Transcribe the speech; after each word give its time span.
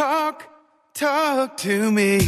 Talk, 0.00 0.48
talk 0.94 1.58
to 1.58 1.92
me. 1.92 2.20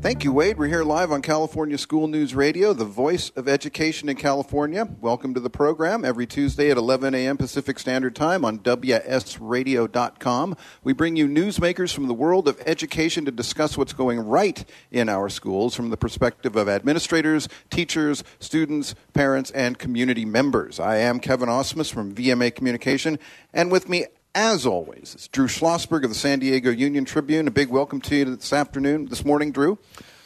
Thank 0.03 0.25
you, 0.25 0.33
Wade. 0.33 0.59
We're 0.59 0.67
here 0.67 0.83
live 0.83 1.13
on 1.13 1.23
California 1.23 1.79
School 1.79 2.09
News 2.09 2.35
Radio, 2.35 2.73
the 2.73 2.85
voice 2.85 3.31
of 3.37 3.47
education 3.47 4.09
in 4.09 4.17
California. 4.17 4.89
Welcome 5.01 5.33
to 5.35 5.39
the 5.39 5.49
program 5.49 6.05
every 6.05 6.27
Tuesday 6.27 6.73
at 6.73 6.77
11 6.77 7.15
a.m. 7.15 7.37
Pacific 7.37 7.79
Standard 7.79 8.17
Time 8.17 8.45
on 8.45 8.59
WSRadio.com. 8.59 10.57
We 10.83 10.93
bring 10.93 11.15
you 11.15 11.29
newsmakers 11.29 11.95
from 11.95 12.09
the 12.09 12.15
world 12.15 12.49
of 12.49 12.61
education 12.67 13.25
to 13.27 13.31
discuss 13.31 13.79
what's 13.79 13.93
going 13.93 14.19
right 14.19 14.69
in 14.91 15.09
our 15.09 15.29
schools 15.29 15.77
from 15.77 15.91
the 15.91 15.97
perspective 15.97 16.57
of 16.57 16.69
administrators, 16.69 17.49
teachers, 17.71 18.25
students, 18.41 18.97
parents, 19.13 19.53
and 19.53 19.79
community 19.79 20.25
members. 20.25 20.81
I 20.81 20.97
am 20.97 21.21
Kevin 21.21 21.49
Osmus 21.49 21.93
from 21.93 22.13
VMA 22.13 22.53
Communication, 22.57 23.21
and 23.55 23.71
with 23.71 23.89
me 23.89 24.07
as 24.35 24.67
always, 24.67 25.15
it's 25.15 25.29
Drew 25.29 25.47
Schlossberg 25.47 26.05
of 26.05 26.11
the 26.11 26.17
San 26.17 26.39
Diego 26.39 26.71
Union 26.71 27.05
Tribune. 27.05 27.47
A 27.47 27.51
big 27.51 27.69
welcome 27.69 28.01
to 28.03 28.17
you 28.17 28.25
this 28.25 28.53
afternoon, 28.53 29.07
this 29.07 29.25
morning, 29.25 29.53
Drew. 29.53 29.79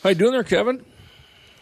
How 0.02 0.10
you 0.10 0.14
doing 0.14 0.32
there, 0.32 0.44
Kevin? 0.44 0.84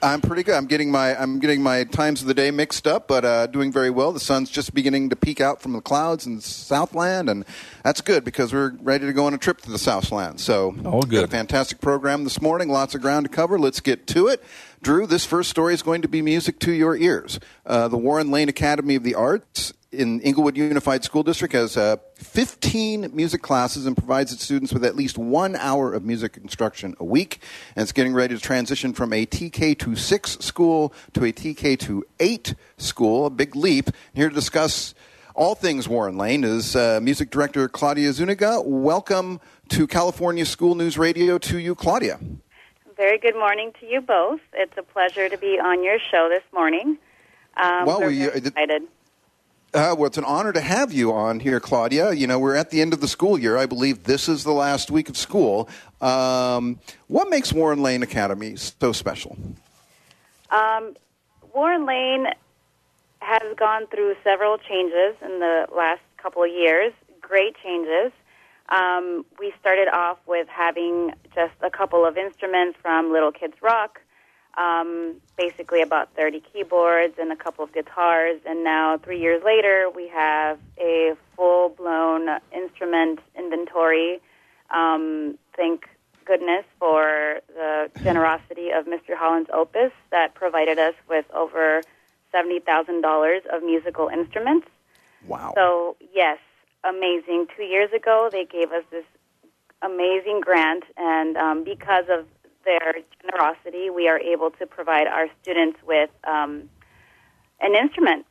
I'm 0.03 0.21
pretty 0.21 0.43
good. 0.43 0.55
I'm 0.55 0.67
getting 0.67 0.91
my 0.91 1.19
I'm 1.19 1.39
getting 1.39 1.63
my 1.63 1.85
times 1.85 2.21
of 2.21 2.29
the 2.29 2.35
day 2.35 2.51
mixed 2.51 2.87
up, 2.87 3.09
but 3.09 3.25
uh, 3.25 3.47
doing 3.47 3.73
very 3.73 3.89
well. 3.89 4.13
The 4.13 4.21
sun's 4.21 4.51
just 4.51 4.75
beginning 4.75 5.09
to 5.09 5.17
peek 5.17 5.41
out 5.41 5.63
from 5.63 5.73
the 5.73 5.81
clouds 5.81 6.27
in 6.27 6.37
the 6.37 6.43
Southland, 6.43 7.31
and 7.31 7.47
that's 7.83 8.03
good 8.03 8.23
because 8.23 8.53
we're 8.53 8.75
ready 8.83 9.07
to 9.07 9.15
go 9.15 9.25
on 9.25 9.33
a 9.33 9.39
trip 9.39 9.63
to 9.63 9.71
the 9.71 9.79
Southland. 9.79 10.41
So, 10.41 10.77
all 10.85 11.01
good. 11.01 11.25
a 11.25 11.29
fantastic 11.29 11.81
program 11.81 12.25
this 12.25 12.43
morning. 12.43 12.69
Lots 12.69 12.95
of 12.95 13.01
ground 13.01 13.25
to 13.25 13.31
cover. 13.31 13.59
Let's 13.59 13.81
get 13.81 14.07
to 14.09 14.27
it. 14.27 14.45
Drew, 14.83 15.07
this 15.07 15.25
first 15.25 15.49
story 15.49 15.73
is 15.73 15.81
going 15.81 16.03
to 16.03 16.09
be 16.09 16.21
music 16.21 16.59
to 16.61 16.73
your 16.73 16.95
ears. 16.95 17.41
Uh, 17.65 17.89
the 17.89 17.97
Warren 17.97 18.31
Lane 18.31 18.51
Academy 18.51 18.97
of 18.97 19.05
the 19.05 19.15
Arts 19.15 19.73
in 19.95 20.21
Inglewood 20.21 20.57
Unified 20.57 21.05
School 21.05 21.23
District 21.23 21.55
has 21.55 21.77
uh, 21.77 21.97
15 22.17 23.11
music 23.15 23.43
classes 23.43 23.87
and 23.87 23.97
provides 23.97 24.33
its 24.33 24.45
students 24.45 24.73
with 24.73 24.85
at 24.85 24.97
least 24.97 25.17
one 25.17 25.57
hour 25.57 25.93
of 25.93 26.05
music 26.05 26.37
instruction 26.37 26.95
a 26.99 27.05
week. 27.05 27.41
And 27.75 27.83
it's 27.83 27.93
getting 27.93 28.13
ready 28.13 28.35
to 28.35 28.41
transition 28.41 28.93
from 28.93 29.13
a 29.13 29.25
TK 29.27 29.79
to 29.79 29.97
6 29.97 30.31
school 30.41 30.93
to 31.15 31.25
a 31.25 31.33
TK 31.33 31.79
to 31.81 32.05
8 32.21 32.55
school, 32.77 33.27
a 33.27 33.31
big 33.31 33.57
leap. 33.57 33.91
Here 34.15 34.29
to 34.29 34.35
discuss 34.35 34.95
all 35.35 35.55
things 35.55 35.89
Warren 35.89 36.17
Lane 36.17 36.45
is 36.45 36.77
uh, 36.77 37.01
music 37.03 37.31
director 37.31 37.69
Claudia 37.69 38.13
Zuniga. 38.13 38.61
Welcome 38.61 39.41
to 39.71 39.87
California 39.87 40.45
School 40.45 40.75
News 40.75 40.99
Radio 40.99 41.39
to 41.39 41.59
you, 41.59 41.75
Claudia. 41.75 42.19
Very 42.97 43.19
good 43.19 43.35
morning 43.35 43.73
to 43.81 43.87
you 43.87 44.01
both. 44.01 44.41
It's 44.53 44.77
a 44.77 44.83
pleasure 44.83 45.29
to 45.29 45.37
be 45.37 45.59
on 45.59 45.83
your 45.83 45.99
show 45.99 46.29
this 46.29 46.45
morning. 46.53 46.99
Um, 47.57 47.87
well, 47.87 48.01
we're 48.01 48.09
we, 48.09 48.19
very 48.19 48.39
excited. 48.39 48.83
Uh, 49.75 49.93
well, 49.99 50.07
it's 50.07 50.19
an 50.19 50.25
honor 50.25 50.53
to 50.53 50.61
have 50.61 50.93
you 50.93 51.13
on 51.13 51.41
here, 51.41 51.59
Claudia. 51.59 52.13
You 52.13 52.29
know, 52.29 52.39
we're 52.39 52.55
at 52.55 52.71
the 52.71 52.81
end 52.81 52.93
of 52.93 53.01
the 53.01 53.09
school 53.09 53.37
year. 53.37 53.57
I 53.57 53.67
believe 53.67 54.05
this 54.05 54.29
is 54.29 54.45
the 54.45 54.53
last 54.53 54.89
week 54.89 55.09
of 55.09 55.17
school. 55.17 55.69
Um, 56.01 56.79
what 57.09 57.29
makes 57.29 57.53
Warren 57.53 57.83
Lane 57.83 58.05
Academy 58.05 58.55
so 58.55 58.93
special? 58.93 59.37
Um, 60.51 60.95
Warren 61.53 61.87
Lane 61.87 62.29
has 63.19 63.43
gone 63.57 63.89
through 63.89 64.15
several 64.23 64.59
changes 64.59 65.17
in 65.21 65.41
the 65.41 65.67
last 65.75 66.03
couple 66.19 66.45
of 66.45 66.51
years, 66.51 66.93
great 67.21 67.57
changes. 67.61 68.13
Um, 68.69 69.27
we 69.41 69.53
started 69.59 69.89
off 69.89 70.19
with 70.27 70.47
having 70.47 71.15
just 71.35 71.55
a 71.63 71.71
couple 71.71 72.07
of 72.07 72.17
instruments 72.17 72.79
from 72.81 73.13
Little 73.13 73.33
Kids 73.33 73.55
Rock 73.61 74.01
um, 74.57 75.17
basically 75.37 75.83
about 75.83 76.15
30 76.15 76.43
keyboards 76.53 77.15
and 77.19 77.33
a 77.33 77.37
couple 77.37 77.65
of 77.65 77.73
guitars. 77.73 78.41
And 78.47 78.63
now, 78.65 78.99
three 78.99 79.21
years 79.21 79.43
later, 79.45 79.91
we 79.95 80.09
have 80.09 80.59
a 80.79 81.15
full 81.37 81.71
blown 81.71 82.29
instrument 82.53 83.21
inventory. 83.37 84.21
Um, 84.71 85.39
thank 85.57 85.89
goodness 86.25 86.65
for 86.79 87.41
the 87.49 87.91
generosity 88.03 88.71
of 88.71 88.87
Mr. 88.87 89.15
Holland's 89.17 89.51
Opus 89.53 89.93
that 90.11 90.35
provided 90.35 90.79
us 90.79 90.95
with 91.09 91.27
over 91.33 91.83
$70,000 92.35 93.47
of 93.47 93.63
musical 93.63 94.09
instruments. 94.09 94.67
Wow. 95.27 95.53
So, 95.55 95.97
yes, 96.15 96.39
amazing. 96.83 97.47
Two 97.57 97.63
years 97.63 97.93
ago, 97.93 98.29
they 98.31 98.45
gave 98.45 98.73
us 98.73 98.85
this 98.91 99.05
amazing 99.83 100.41
grant, 100.41 100.85
and 100.97 101.37
um, 101.37 101.65
because 101.65 102.07
of 102.09 102.27
their 102.65 102.95
generosity, 103.23 103.91
we 103.91 104.09
are 104.09 104.19
able 104.19 104.51
to 104.53 104.67
provide 104.67 105.07
our 105.07 105.27
students 105.43 105.79
with 105.87 106.11
um, 106.25 106.69
an 107.61 107.75
instrument. 107.75 108.27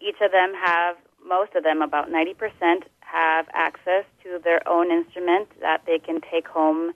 Each 0.00 0.20
of 0.20 0.32
them 0.32 0.52
have, 0.54 0.96
most 1.26 1.54
of 1.54 1.62
them, 1.62 1.82
about 1.82 2.10
90%, 2.10 2.82
have 3.00 3.46
access 3.52 4.04
to 4.22 4.40
their 4.42 4.66
own 4.68 4.90
instrument 4.90 5.48
that 5.60 5.82
they 5.86 5.98
can 5.98 6.20
take 6.20 6.48
home 6.48 6.92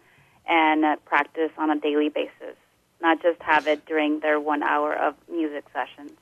and 0.49 0.85
uh, 0.85 0.97
practice 1.05 1.51
on 1.59 1.71
a 1.71 1.79
daily 1.79 2.09
basis, 2.09 2.57
not 3.01 3.21
just 3.21 3.41
have 3.43 3.67
it 3.67 3.85
during 3.87 4.21
their 4.21 4.41
one 4.41 4.63
hour 4.63 4.95
of 4.95 5.15
music 5.31 5.65
sessions. 5.73 6.13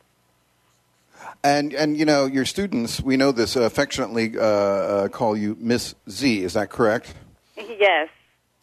And 1.45 1.73
and 1.73 1.97
you 1.97 2.05
know 2.05 2.27
your 2.27 2.45
students, 2.45 3.01
we 3.01 3.17
know 3.17 3.31
this 3.31 3.57
uh, 3.57 3.63
affectionately 3.63 4.37
uh, 4.37 4.43
uh, 4.43 5.09
call 5.09 5.37
you 5.37 5.57
Miss 5.61 5.95
Z. 6.09 6.43
Is 6.43 6.55
that 6.55 6.71
correct? 6.71 7.15
Yes, 7.57 8.09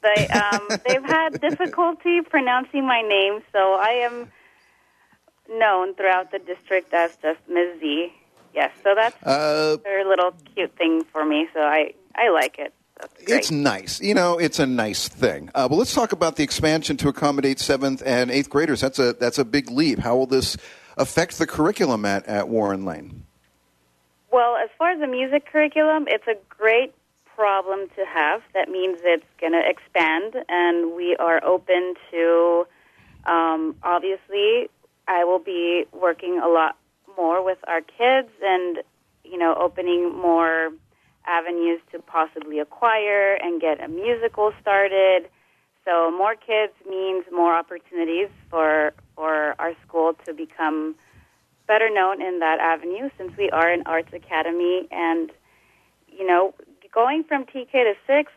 they 0.01 0.27
um, 0.27 0.67
they've 0.87 1.03
had 1.03 1.39
difficulty 1.41 2.21
pronouncing 2.21 2.85
my 2.85 3.01
name, 3.01 3.41
so 3.51 3.73
I 3.73 4.01
am 4.03 4.31
known 5.49 5.93
throughout 5.95 6.31
the 6.31 6.39
district 6.39 6.93
as 6.93 7.15
just 7.17 7.39
Ms. 7.49 7.79
Z. 7.79 8.13
Yes, 8.53 8.71
so 8.83 8.93
that's 8.95 9.15
Uh, 9.23 9.77
their 9.83 10.05
little 10.05 10.33
cute 10.55 10.75
thing 10.77 11.03
for 11.11 11.25
me. 11.25 11.47
So 11.53 11.61
I 11.61 11.93
I 12.15 12.29
like 12.29 12.59
it. 12.59 12.73
It's 13.19 13.49
nice. 13.49 13.99
You 13.99 14.13
know, 14.13 14.37
it's 14.37 14.59
a 14.59 14.65
nice 14.67 15.07
thing. 15.07 15.49
Uh, 15.55 15.67
but 15.67 15.75
let's 15.75 15.93
talk 15.93 16.11
about 16.11 16.35
the 16.35 16.43
expansion 16.43 16.97
to 16.97 17.07
accommodate 17.07 17.59
seventh 17.59 18.03
and 18.05 18.29
eighth 18.29 18.49
graders. 18.49 18.81
That's 18.81 18.99
a 18.99 19.13
that's 19.13 19.39
a 19.39 19.45
big 19.45 19.71
leap. 19.71 19.99
How 19.99 20.15
will 20.17 20.27
this 20.27 20.57
affect 20.97 21.37
the 21.39 21.47
curriculum 21.47 22.05
at, 22.05 22.25
at 22.27 22.47
Warren 22.49 22.85
Lane? 22.85 23.25
Well, 24.31 24.55
as 24.55 24.69
far 24.77 24.91
as 24.91 24.99
the 24.99 25.07
music 25.07 25.45
curriculum, 25.51 26.05
it's 26.07 26.27
a 26.27 26.35
great 26.49 26.93
problem 27.41 27.87
to 27.95 28.05
have. 28.05 28.43
That 28.53 28.69
means 28.69 28.99
it's 29.03 29.25
going 29.39 29.53
to 29.53 29.63
expand, 29.67 30.45
and 30.47 30.95
we 30.95 31.15
are 31.15 31.43
open 31.43 31.95
to. 32.11 32.67
Um, 33.25 33.75
obviously, 33.81 34.69
I 35.07 35.23
will 35.23 35.39
be 35.39 35.85
working 35.91 36.39
a 36.39 36.47
lot 36.47 36.77
more 37.17 37.43
with 37.43 37.57
our 37.67 37.81
kids, 37.81 38.29
and 38.43 38.77
you 39.23 39.39
know, 39.39 39.55
opening 39.59 40.15
more 40.15 40.69
avenues 41.25 41.79
to 41.91 41.97
possibly 41.99 42.59
acquire 42.59 43.33
and 43.33 43.59
get 43.59 43.83
a 43.83 43.87
musical 43.87 44.51
started. 44.61 45.27
So 45.83 46.11
more 46.11 46.35
kids 46.35 46.73
means 46.87 47.25
more 47.31 47.55
opportunities 47.55 48.29
for 48.51 48.93
for 49.15 49.55
our 49.57 49.73
school 49.83 50.13
to 50.27 50.33
become 50.35 50.93
better 51.65 51.89
known 51.89 52.21
in 52.21 52.37
that 52.37 52.59
avenue 52.59 53.09
since 53.17 53.35
we 53.35 53.49
are 53.49 53.71
an 53.71 53.81
arts 53.87 54.13
academy 54.13 54.87
and 54.91 55.31
you 56.07 56.27
know 56.27 56.53
going 56.93 57.23
from 57.23 57.45
TK 57.45 57.71
to 57.71 57.93
6 58.07 58.31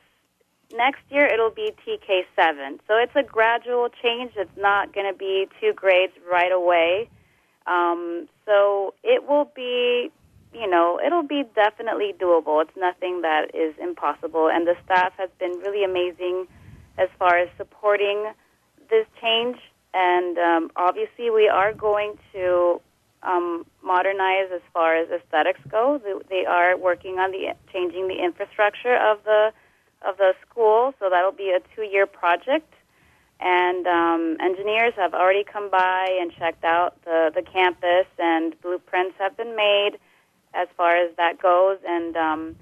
next 0.72 1.03
year 1.10 1.26
it'll 1.26 1.50
be 1.50 1.72
TK 1.87 2.22
7 2.37 2.81
so 2.87 2.97
it's 2.97 3.15
a 3.16 3.22
gradual 3.22 3.88
change. 4.03 4.32
It's 4.37 4.56
not 4.56 4.92
going 4.94 5.10
to 5.10 5.16
be 5.16 5.48
two 5.60 5.72
grades 5.72 6.12
right 6.31 6.53
away. 6.53 7.09
Um, 7.66 8.28
so 8.44 8.94
it 9.03 9.26
will 9.28 9.50
be 9.56 10.10
you 10.53 10.70
know 10.70 11.00
it'll 11.04 11.26
be 11.26 11.44
definitely 11.54 12.15
doable. 12.18 12.62
It's 12.62 12.77
nothing 12.77 13.22
that 13.22 13.54
is 13.54 13.74
impossible. 13.80 14.48
And 14.48 14.66
the 14.66 14.77
staff 14.84 15.12
has 15.18 15.30
been 15.39 15.53
really 15.60 15.84
amazing 15.84 16.47
as 16.98 17.09
far 17.18 17.39
as 17.39 17.48
supporting 17.57 18.33
this 18.91 19.07
change. 19.21 19.57
And 19.92 20.39
um, 20.39 20.71
obviously 20.77 21.30
we 21.30 21.48
are 21.48 21.72
going 21.72 22.18
to 22.33 22.80
um, 23.24 23.65
modernize 23.82 24.50
as 24.54 24.60
far 24.72 24.97
as 24.97 25.09
aesthetics 25.10 25.60
go. 25.71 26.00
They- 26.28 26.47
are 26.47 26.76
working 26.76 27.18
on 27.18 27.30
the 27.32 27.54
changing 27.72 28.09
the 28.09 28.22
infrastructure 28.22 28.97
of 28.97 29.24
the 29.24 29.53
of 30.03 30.18
the 30.18 30.34
school, 30.47 30.94
so 30.98 31.09
that'll 31.09 31.32
be 31.32 31.50
a 31.50 31.60
two-year 31.74 32.06
project. 32.06 32.72
And 33.41 33.86
um, 33.86 34.36
engineers 34.41 34.92
have 34.97 35.15
already 35.15 35.44
come 35.44 35.71
by 35.71 36.18
and 36.21 36.30
checked 36.32 36.65
out 36.65 37.03
the 37.04 37.30
the 37.34 37.42
campus, 37.42 38.06
and 38.18 38.60
blueprints 38.60 39.16
have 39.18 39.36
been 39.36 39.56
made 39.56 39.92
as 40.53 40.68
far 40.76 40.97
as 40.97 41.16
that 41.16 41.41
goes. 41.41 41.78
And 41.86 42.16
um, 42.16 42.56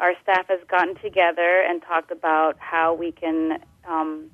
our 0.00 0.14
staff 0.22 0.46
has 0.48 0.60
gotten 0.68 0.96
together 0.96 1.62
and 1.68 1.82
talked 1.82 2.10
about 2.10 2.56
how 2.58 2.94
we 2.94 3.12
can 3.12 3.62
um, 3.88 4.30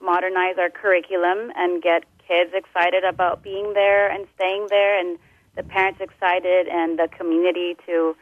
modernize 0.00 0.56
our 0.58 0.70
curriculum 0.70 1.52
and 1.56 1.82
get 1.82 2.04
kids 2.26 2.52
excited 2.54 3.04
about 3.04 3.42
being 3.42 3.74
there 3.74 4.10
and 4.10 4.26
staying 4.34 4.66
there 4.70 4.98
and 4.98 5.18
the 5.56 5.62
parents 5.62 6.00
excited 6.00 6.68
and 6.68 6.98
the 6.98 7.08
community 7.16 7.76
to 7.86 8.16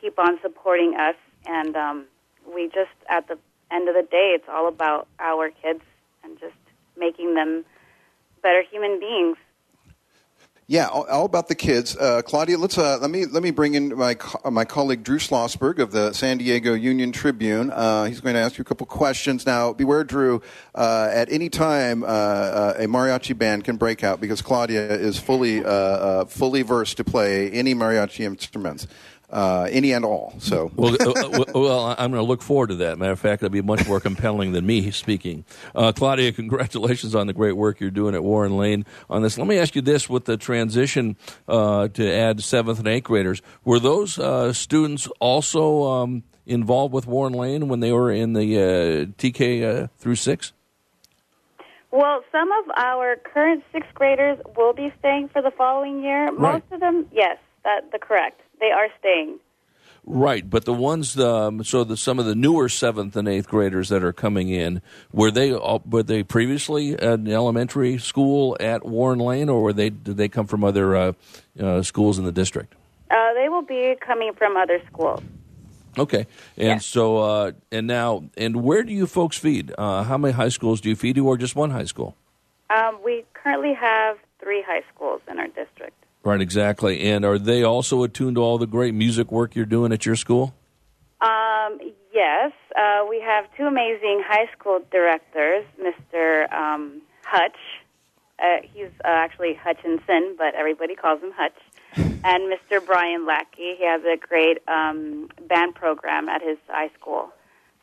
keep 0.00 0.18
on 0.18 0.38
supporting 0.42 0.94
us. 0.94 1.16
And 1.46 1.76
um, 1.76 2.04
we 2.54 2.66
just, 2.66 2.90
at 3.08 3.28
the 3.28 3.38
end 3.70 3.88
of 3.88 3.94
the 3.94 4.02
day, 4.02 4.34
it's 4.34 4.48
all 4.48 4.68
about 4.68 5.08
our 5.18 5.50
kids 5.50 5.82
and 6.22 6.38
just 6.38 6.54
making 6.96 7.34
them 7.34 7.64
better 8.42 8.62
human 8.70 9.00
beings. 9.00 9.36
Yeah, 10.68 10.88
all, 10.88 11.04
all 11.04 11.24
about 11.26 11.46
the 11.46 11.54
kids. 11.54 11.96
Uh, 11.96 12.22
Claudia, 12.22 12.58
let's 12.58 12.76
uh, 12.76 12.98
let 13.00 13.08
me 13.08 13.24
let 13.24 13.44
me 13.44 13.52
bring 13.52 13.74
in 13.74 13.96
my 13.96 14.14
co- 14.14 14.50
my 14.50 14.64
colleague 14.64 15.04
Drew 15.04 15.18
Schlossberg 15.18 15.78
of 15.78 15.92
the 15.92 16.12
San 16.12 16.38
Diego 16.38 16.74
Union 16.74 17.12
Tribune. 17.12 17.70
Uh, 17.70 18.06
he's 18.06 18.20
going 18.20 18.34
to 18.34 18.40
ask 18.40 18.58
you 18.58 18.62
a 18.62 18.64
couple 18.64 18.84
questions. 18.84 19.46
Now, 19.46 19.72
beware, 19.72 20.02
Drew. 20.02 20.42
Uh, 20.74 21.08
at 21.12 21.30
any 21.30 21.48
time, 21.48 22.02
uh, 22.02 22.06
uh, 22.06 22.74
a 22.78 22.86
mariachi 22.86 23.38
band 23.38 23.62
can 23.62 23.76
break 23.76 24.02
out 24.02 24.20
because 24.20 24.42
Claudia 24.42 24.92
is 24.92 25.20
fully 25.20 25.60
fully 26.26 26.62
versed 26.62 26.96
to 26.96 27.04
play 27.04 27.48
any 27.52 27.72
mariachi 27.72 28.24
instruments 28.24 28.88
uh, 29.30 29.68
any 29.70 29.92
and 29.92 30.04
all. 30.04 30.34
So, 30.38 30.70
well, 30.76 30.94
uh, 31.00 31.12
uh 31.12 31.44
well, 31.54 31.86
I'm 31.98 32.10
going 32.10 32.22
to 32.22 32.22
look 32.22 32.42
forward 32.42 32.68
to 32.68 32.76
that. 32.76 32.98
Matter 32.98 33.12
of 33.12 33.20
fact, 33.20 33.42
it'll 33.42 33.52
be 33.52 33.62
much 33.62 33.86
more 33.86 34.00
compelling 34.00 34.52
than 34.52 34.66
me 34.66 34.90
speaking. 34.90 35.44
Uh, 35.74 35.92
Claudia, 35.92 36.32
congratulations 36.32 37.14
on 37.14 37.26
the 37.26 37.32
great 37.32 37.56
work 37.56 37.80
you're 37.80 37.90
doing 37.90 38.14
at 38.14 38.22
Warren 38.22 38.56
Lane 38.56 38.86
on 39.10 39.22
this. 39.22 39.38
Let 39.38 39.46
me 39.46 39.58
ask 39.58 39.74
you 39.74 39.82
this: 39.82 40.08
with 40.08 40.24
the 40.24 40.36
transition 40.36 41.16
uh, 41.48 41.88
to 41.88 42.12
add 42.12 42.42
seventh 42.42 42.78
and 42.78 42.88
eighth 42.88 43.04
graders, 43.04 43.42
were 43.64 43.80
those 43.80 44.18
uh, 44.18 44.52
students 44.52 45.08
also 45.20 45.84
um, 45.84 46.22
involved 46.46 46.94
with 46.94 47.06
Warren 47.06 47.32
Lane 47.32 47.68
when 47.68 47.80
they 47.80 47.92
were 47.92 48.12
in 48.12 48.32
the 48.32 49.06
TK 49.18 49.90
through 49.98 50.16
six? 50.16 50.52
Well, 51.90 52.22
some 52.30 52.50
of 52.52 52.64
our 52.76 53.16
current 53.16 53.64
sixth 53.72 53.94
graders 53.94 54.38
will 54.56 54.74
be 54.74 54.92
staying 54.98 55.28
for 55.28 55.40
the 55.40 55.50
following 55.50 56.02
year. 56.02 56.30
Most 56.30 56.64
of 56.70 56.80
them, 56.80 57.06
yes, 57.10 57.38
that 57.64 57.90
the 57.90 57.98
correct 57.98 58.40
they 58.60 58.70
are 58.70 58.88
staying. 58.98 59.38
Right, 60.08 60.48
but 60.48 60.64
the 60.64 60.72
ones, 60.72 61.18
um, 61.18 61.64
so 61.64 61.82
the, 61.82 61.96
some 61.96 62.20
of 62.20 62.26
the 62.26 62.36
newer 62.36 62.68
seventh 62.68 63.16
and 63.16 63.26
eighth 63.26 63.48
graders 63.48 63.88
that 63.88 64.04
are 64.04 64.12
coming 64.12 64.50
in, 64.50 64.80
were 65.12 65.32
they 65.32 65.52
all, 65.52 65.82
were 65.84 66.04
they 66.04 66.22
previously 66.22 66.92
at 66.92 67.26
elementary 67.26 67.98
school 67.98 68.56
at 68.60 68.86
Warren 68.86 69.18
Lane, 69.18 69.48
or 69.48 69.62
were 69.62 69.72
they 69.72 69.90
did 69.90 70.16
they 70.16 70.28
come 70.28 70.46
from 70.46 70.62
other 70.62 70.94
uh, 70.94 71.12
uh, 71.58 71.82
schools 71.82 72.20
in 72.20 72.24
the 72.24 72.30
district? 72.30 72.74
Uh, 73.10 73.34
they 73.34 73.48
will 73.48 73.62
be 73.62 73.96
coming 74.00 74.32
from 74.32 74.56
other 74.56 74.80
schools. 74.86 75.22
Okay, 75.98 76.28
and 76.56 76.66
yeah. 76.66 76.78
so 76.78 77.18
uh, 77.18 77.52
and 77.72 77.88
now 77.88 78.22
and 78.36 78.62
where 78.62 78.84
do 78.84 78.92
you 78.92 79.08
folks 79.08 79.36
feed? 79.36 79.72
Uh, 79.76 80.04
how 80.04 80.16
many 80.16 80.34
high 80.34 80.50
schools 80.50 80.80
do 80.80 80.88
you 80.88 80.94
feed 80.94 81.16
to, 81.16 81.26
or 81.26 81.36
just 81.36 81.56
one 81.56 81.70
high 81.70 81.84
school? 81.84 82.14
Um, 82.70 82.98
we 83.04 83.24
currently 83.34 83.74
have 83.74 84.18
three 84.38 84.62
high 84.62 84.82
schools 84.94 85.20
in 85.28 85.40
our 85.40 85.48
district. 85.48 85.96
Right, 86.26 86.40
exactly. 86.40 87.02
And 87.02 87.24
are 87.24 87.38
they 87.38 87.62
also 87.62 88.02
attuned 88.02 88.34
to 88.34 88.42
all 88.42 88.58
the 88.58 88.66
great 88.66 88.94
music 88.94 89.30
work 89.30 89.54
you're 89.54 89.64
doing 89.64 89.92
at 89.92 90.04
your 90.04 90.16
school? 90.16 90.56
Um, 91.20 91.78
yes. 92.12 92.50
Uh, 92.76 93.06
we 93.08 93.20
have 93.20 93.44
two 93.56 93.62
amazing 93.62 94.24
high 94.26 94.50
school 94.58 94.80
directors, 94.90 95.64
Mr. 95.80 96.52
Um, 96.52 97.02
Hutch. 97.24 97.56
Uh, 98.40 98.56
he's 98.74 98.88
uh, 99.04 99.08
actually 99.08 99.54
Hutchinson, 99.54 100.34
but 100.36 100.56
everybody 100.56 100.96
calls 100.96 101.22
him 101.22 101.30
Hutch. 101.30 101.54
and 101.94 102.52
Mr. 102.52 102.84
Brian 102.84 103.24
Lackey. 103.24 103.76
He 103.78 103.84
has 103.84 104.02
a 104.02 104.16
great 104.16 104.58
um, 104.66 105.28
band 105.48 105.76
program 105.76 106.28
at 106.28 106.42
his 106.42 106.58
high 106.66 106.90
school. 106.98 107.30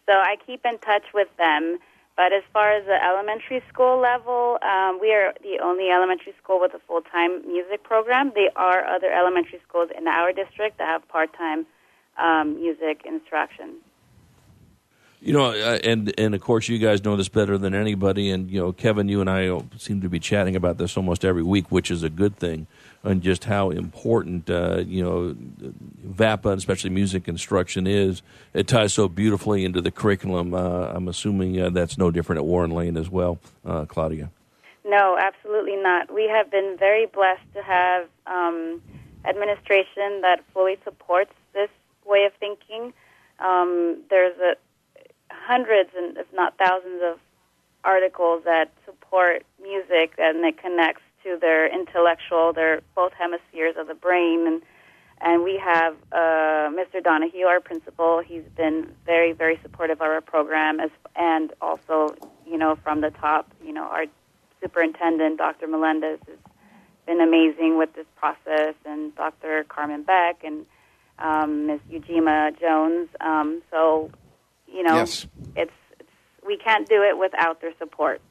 So 0.05 0.11
I 0.11 0.35
keep 0.45 0.65
in 0.65 0.79
touch 0.79 1.05
with 1.13 1.29
them 1.37 1.77
but 2.15 2.31
as 2.31 2.43
far 2.51 2.71
as 2.71 2.85
the 2.85 3.03
elementary 3.03 3.63
school 3.69 3.99
level, 3.99 4.59
um, 4.61 4.99
we 5.01 5.11
are 5.11 5.33
the 5.41 5.59
only 5.63 5.89
elementary 5.89 6.33
school 6.41 6.59
with 6.59 6.73
a 6.73 6.79
full 6.87 7.01
time 7.01 7.41
music 7.47 7.83
program. 7.83 8.31
There 8.35 8.51
are 8.55 8.85
other 8.85 9.11
elementary 9.11 9.59
schools 9.67 9.89
in 9.97 10.07
our 10.07 10.31
district 10.31 10.77
that 10.77 10.87
have 10.87 11.07
part 11.07 11.35
time 11.35 11.65
um, 12.17 12.55
music 12.55 13.01
instruction. 13.05 13.77
You 15.21 15.33
know, 15.33 15.51
uh, 15.51 15.79
and 15.83 16.13
and 16.19 16.35
of 16.35 16.41
course, 16.41 16.67
you 16.67 16.77
guys 16.77 17.03
know 17.03 17.15
this 17.15 17.29
better 17.29 17.57
than 17.57 17.73
anybody. 17.73 18.29
And 18.29 18.51
you 18.51 18.59
know, 18.59 18.73
Kevin, 18.73 19.07
you 19.07 19.21
and 19.21 19.29
I 19.29 19.57
seem 19.77 20.01
to 20.01 20.09
be 20.09 20.19
chatting 20.19 20.55
about 20.55 20.77
this 20.77 20.97
almost 20.97 21.23
every 21.25 21.43
week, 21.43 21.71
which 21.71 21.89
is 21.89 22.03
a 22.03 22.09
good 22.09 22.35
thing. 22.35 22.67
And 23.05 23.21
just 23.21 23.43
how 23.43 23.69
important 23.69 24.49
uh, 24.49 24.83
you 24.85 25.03
know 25.03 25.35
VAPA, 26.07 26.51
and 26.51 26.57
especially 26.57 26.89
music 26.89 27.27
instruction, 27.27 27.85
is. 27.85 28.21
It 28.53 28.67
ties 28.67 28.93
so 28.93 29.09
beautifully 29.09 29.65
into 29.65 29.81
the 29.81 29.91
curriculum. 29.91 30.53
Uh, 30.53 30.87
I'm 30.93 31.09
assuming 31.09 31.59
uh, 31.59 31.69
that's 31.69 31.97
no 31.97 32.11
different 32.11 32.39
at 32.39 32.45
Warren 32.45 32.71
Lane 32.71 32.95
as 32.95 33.09
well, 33.09 33.39
uh, 33.65 33.83
Claudia. 33.85 34.31
No, 34.85 35.17
absolutely 35.19 35.75
not. 35.75 36.13
We 36.13 36.29
have 36.29 36.49
been 36.49 36.75
very 36.79 37.05
blessed 37.05 37.53
to 37.55 37.61
have 37.61 38.07
um, 38.25 38.81
administration 39.25 40.21
that 40.21 40.41
fully 40.53 40.77
supports 40.83 41.33
this 41.53 41.69
way 42.05 42.25
of 42.25 42.33
thinking. 42.39 42.93
Um, 43.39 43.97
there's 44.09 44.37
a 44.39 44.55
hundreds 45.29 45.89
and 45.97 46.17
if 46.17 46.27
not 46.33 46.57
thousands 46.57 47.01
of 47.03 47.19
articles 47.83 48.43
that 48.45 48.71
support 48.85 49.43
music 49.61 50.13
and 50.17 50.43
it 50.45 50.57
connects 50.57 51.01
to 51.23 51.37
their 51.39 51.67
intellectual, 51.67 52.53
their 52.53 52.81
both 52.95 53.13
hemispheres 53.13 53.75
of 53.77 53.87
the 53.87 53.95
brain 53.95 54.45
and 54.47 54.61
and 55.23 55.41
we 55.43 55.57
have 55.57 55.95
uh, 56.11 56.69
Mr. 56.75 57.01
Donahue, 57.01 57.45
our 57.45 57.61
principal. 57.61 58.19
He's 58.19 58.43
been 58.57 58.93
very, 59.05 59.31
very 59.31 59.57
supportive 59.61 59.97
of 59.97 60.01
our 60.01 60.19
program, 60.19 60.81
as 60.81 60.89
and 61.15 61.53
also, 61.61 62.15
you 62.45 62.57
know, 62.57 62.75
from 62.83 62.99
the 62.99 63.09
top, 63.09 63.49
you 63.63 63.71
know, 63.71 63.83
our 63.83 64.05
superintendent, 64.61 65.37
Dr. 65.37 65.67
Melendez, 65.67 66.19
has 66.27 66.37
been 67.05 67.21
amazing 67.21 67.77
with 67.77 67.93
this 67.93 68.07
process, 68.17 68.75
and 68.85 69.15
Dr. 69.15 69.63
Carmen 69.69 70.03
Beck 70.03 70.43
and 70.43 70.65
um, 71.19 71.67
Ms. 71.67 71.79
Ujima 71.89 72.59
Jones. 72.59 73.07
Um, 73.21 73.61
so 73.71 74.11
you 74.67 74.83
know, 74.83 74.95
yes. 74.95 75.27
it's, 75.55 75.71
it's 75.99 76.09
we 76.45 76.57
can't 76.57 76.87
do 76.89 77.01
it 77.01 77.17
without 77.17 77.61
their 77.61 77.73
support. 77.77 78.21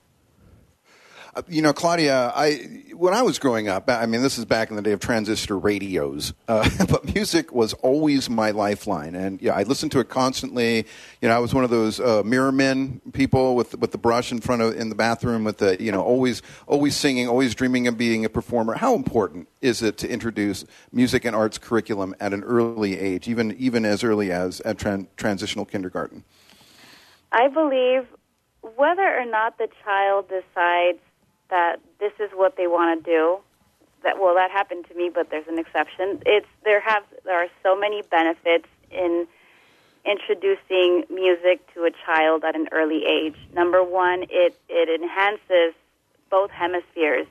You 1.48 1.62
know, 1.62 1.72
Claudia, 1.72 2.30
I 2.34 2.56
when 2.94 3.14
I 3.14 3.22
was 3.22 3.38
growing 3.38 3.66
up, 3.66 3.88
I 3.88 4.04
mean, 4.04 4.20
this 4.20 4.36
is 4.36 4.44
back 4.44 4.68
in 4.68 4.76
the 4.76 4.82
day 4.82 4.92
of 4.92 5.00
transistor 5.00 5.58
radios, 5.58 6.34
uh, 6.46 6.68
but 6.90 7.14
music 7.14 7.54
was 7.54 7.72
always 7.74 8.28
my 8.28 8.50
lifeline, 8.50 9.14
and 9.14 9.40
yeah, 9.40 9.54
I 9.54 9.62
listened 9.62 9.92
to 9.92 10.00
it 10.00 10.10
constantly. 10.10 10.86
You 11.22 11.28
know, 11.28 11.34
I 11.34 11.38
was 11.38 11.54
one 11.54 11.64
of 11.64 11.70
those 11.70 12.00
uh, 12.00 12.22
mirror 12.22 12.52
men 12.52 13.00
people 13.14 13.56
with 13.56 13.78
with 13.78 13.92
the 13.92 13.98
brush 13.98 14.30
in 14.30 14.42
front 14.42 14.60
of 14.60 14.76
in 14.76 14.90
the 14.90 14.94
bathroom 14.94 15.44
with 15.44 15.56
the 15.56 15.82
you 15.82 15.90
know 15.90 16.02
always 16.02 16.42
always 16.66 16.94
singing, 16.94 17.28
always 17.28 17.54
dreaming 17.54 17.86
of 17.86 17.96
being 17.96 18.26
a 18.26 18.28
performer. 18.28 18.74
How 18.74 18.94
important 18.94 19.48
is 19.62 19.80
it 19.80 19.96
to 19.98 20.10
introduce 20.10 20.66
music 20.92 21.24
and 21.24 21.34
arts 21.34 21.56
curriculum 21.56 22.14
at 22.20 22.34
an 22.34 22.44
early 22.44 22.98
age, 22.98 23.26
even 23.26 23.52
even 23.58 23.86
as 23.86 24.04
early 24.04 24.30
as 24.30 24.60
at 24.60 24.76
tran- 24.76 25.06
transitional 25.16 25.64
kindergarten? 25.64 26.24
I 27.32 27.48
believe 27.48 28.06
whether 28.76 29.18
or 29.18 29.24
not 29.24 29.56
the 29.56 29.68
child 29.82 30.28
decides 30.28 31.00
that 31.52 31.80
this 32.00 32.12
is 32.18 32.30
what 32.34 32.56
they 32.56 32.66
want 32.66 33.04
to 33.04 33.10
do, 33.10 33.38
that 34.02 34.18
well, 34.18 34.34
that 34.34 34.50
happened 34.50 34.86
to 34.88 34.94
me, 34.94 35.10
but 35.14 35.28
there's 35.30 35.46
an 35.46 35.58
exception. 35.58 36.20
It's 36.26 36.48
there 36.64 36.80
have 36.80 37.04
there 37.24 37.38
are 37.38 37.48
so 37.62 37.78
many 37.78 38.02
benefits 38.02 38.66
in 38.90 39.26
introducing 40.04 41.04
music 41.10 41.60
to 41.74 41.84
a 41.84 41.90
child 42.04 42.42
at 42.42 42.56
an 42.56 42.68
early 42.72 43.04
age. 43.04 43.36
Number 43.54 43.84
one, 43.84 44.24
it 44.30 44.58
it 44.68 44.88
enhances 44.88 45.74
both 46.30 46.50
hemispheres. 46.50 47.26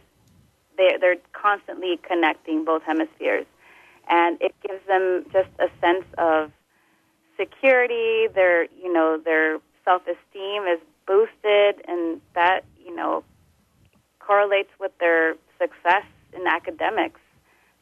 They 0.78 0.96
they're 1.02 1.18
constantly 1.34 1.98
connecting 1.98 2.64
both 2.64 2.84
hemispheres, 2.84 3.48
and 4.08 4.40
it 4.40 4.54
gives 4.62 4.86
them 4.88 5.26
just 5.34 5.50
a 5.58 5.68
sense 5.82 6.06
of 6.20 6.52
security. 7.38 8.28
Their 8.34 8.66
you 8.66 8.94
know 8.94 9.18
their 9.18 9.58
self 9.84 10.04
esteem 10.04 10.68
is 10.68 10.80
boosted, 11.08 11.84
and 11.88 12.22
that 12.36 12.62
you 12.86 12.96
know 12.96 13.24
correlates 14.26 14.72
with 14.80 14.92
their 15.00 15.36
success 15.60 16.06
in 16.34 16.48
academics. 16.48 17.20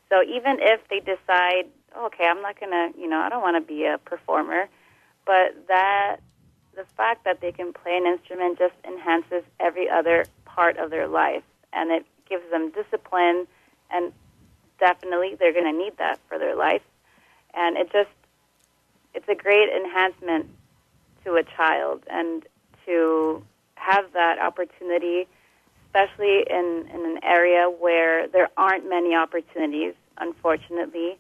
So 0.10 0.24
even 0.24 0.58
if 0.60 0.82
they 0.90 1.00
decide, 1.00 1.66
okay, 1.98 2.26
I'm 2.26 2.42
not 2.42 2.60
gonna, 2.60 2.90
you 2.98 3.08
know, 3.08 3.20
I 3.20 3.30
don't 3.30 3.42
want 3.42 3.58
to 3.62 3.68
be 3.68 3.86
a 3.86 3.98
performer, 3.98 4.68
but 5.26 5.56
that 5.68 6.18
the 6.76 6.86
fact 6.96 7.26
that 7.26 7.42
they 7.42 7.52
can 7.52 7.74
play 7.74 7.98
an 7.98 8.06
instrument 8.06 8.58
just 8.58 8.74
enhances 8.88 9.44
every 9.60 9.90
other 9.90 10.26
part 10.46 10.78
of 10.78 10.90
their 10.90 11.08
life, 11.08 11.44
and 11.74 11.92
it 11.92 12.06
gives 12.28 12.50
them 12.52 12.72
discipline, 12.72 13.48
and 13.92 14.14
definitely 14.80 15.36
they're 15.38 15.54
going 15.54 15.72
to 15.72 15.78
need 15.78 15.98
that 15.98 16.20
for 16.28 16.40
their 16.40 16.56
life, 16.56 16.82
and 17.54 17.78
it 17.78 17.92
just 17.92 18.10
it's 19.14 19.28
a 19.28 19.36
great 19.36 19.70
enhancement 19.70 20.48
to 21.26 21.36
a 21.36 21.44
child 21.44 22.04
and 22.10 22.46
to 22.86 23.44
have 23.76 24.06
that 24.14 24.40
opportunity, 24.40 25.28
especially 25.90 26.46
in, 26.50 26.88
in 26.94 27.06
an 27.06 27.20
area 27.24 27.66
where 27.70 28.28
there 28.28 28.50
aren't 28.58 28.88
many 28.88 29.16
opportunities, 29.16 29.94
unfortunately, 30.18 31.18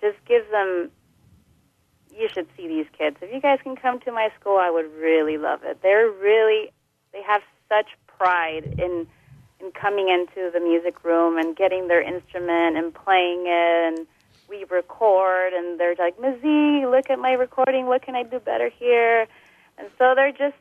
just 0.00 0.16
gives 0.26 0.50
them. 0.50 0.90
You 2.10 2.28
should 2.32 2.48
see 2.56 2.66
these 2.66 2.86
kids. 2.96 3.16
If 3.22 3.32
you 3.32 3.40
guys 3.40 3.60
can 3.62 3.76
come 3.76 4.00
to 4.00 4.10
my 4.10 4.30
school, 4.40 4.56
I 4.56 4.70
would 4.70 4.92
really 4.94 5.38
love 5.38 5.60
it. 5.62 5.78
They're 5.82 6.10
really, 6.10 6.72
they 7.12 7.22
have 7.22 7.42
such 7.68 7.86
pride 8.06 8.74
in 8.78 9.06
in 9.60 9.72
coming 9.72 10.08
into 10.08 10.50
the 10.52 10.60
music 10.60 11.02
room 11.04 11.36
and 11.36 11.56
getting 11.56 11.88
their 11.88 12.00
instrument 12.00 12.76
and 12.76 12.94
playing 12.94 13.42
it 13.46 13.98
and 13.98 14.06
we 14.48 14.64
record 14.70 15.52
and 15.52 15.80
they're 15.80 15.96
like, 15.98 16.18
Ms. 16.20 16.40
Z, 16.40 16.86
look 16.86 17.10
at 17.10 17.18
my 17.18 17.32
recording. 17.32 17.86
What 17.86 18.02
can 18.02 18.14
I 18.14 18.22
do 18.22 18.38
better 18.38 18.70
here? 18.70 19.26
And 19.76 19.88
so 19.98 20.14
they're 20.14 20.30
just 20.30 20.54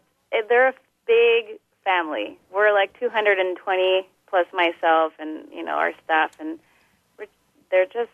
they're 0.49 0.69
a 0.69 0.73
big 1.05 1.59
family. 1.87 2.37
We're 2.53 2.73
like 2.73 2.99
220 2.99 4.07
plus 4.29 4.45
myself 4.53 5.13
and 5.19 5.45
you 5.53 5.63
know 5.63 5.71
our 5.71 5.93
staff, 6.03 6.31
and 6.39 6.59
we're, 7.17 7.27
they're 7.71 7.85
just 7.85 8.11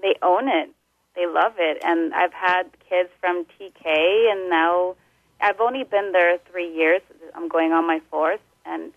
they 0.00 0.14
own 0.22 0.48
it. 0.48 0.70
They 1.16 1.26
love 1.26 1.54
it, 1.58 1.82
and 1.84 2.14
I've 2.14 2.32
had 2.32 2.64
kids 2.88 3.10
from 3.20 3.44
TK, 3.58 4.30
and 4.30 4.48
now 4.48 4.94
I've 5.40 5.60
only 5.60 5.82
been 5.82 6.12
there 6.12 6.38
three 6.50 6.72
years. 6.72 7.02
I'm 7.34 7.48
going 7.48 7.72
on 7.72 7.84
my 7.84 8.00
fourth, 8.10 8.40
and 8.64 8.92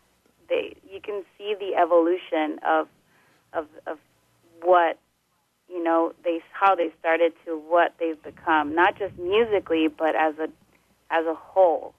they 0.47 0.75
you 0.91 1.01
can 1.01 1.23
see 1.37 1.55
the 1.59 1.75
evolution 1.75 2.59
of 2.67 2.87
of 3.51 3.65
of 3.87 3.97
what 4.61 4.99
you 5.67 5.83
know 5.83 6.13
they 6.23 6.39
how 6.51 6.75
they 6.75 6.93
started 6.99 7.33
to 7.45 7.57
what 7.57 7.95
they've 7.99 8.21
become, 8.21 8.75
not 8.75 8.95
just 8.99 9.17
musically, 9.17 9.87
but 9.87 10.15
as 10.15 10.35
a 10.37 10.49
as 11.09 11.25
a 11.25 11.33
whole. 11.33 11.95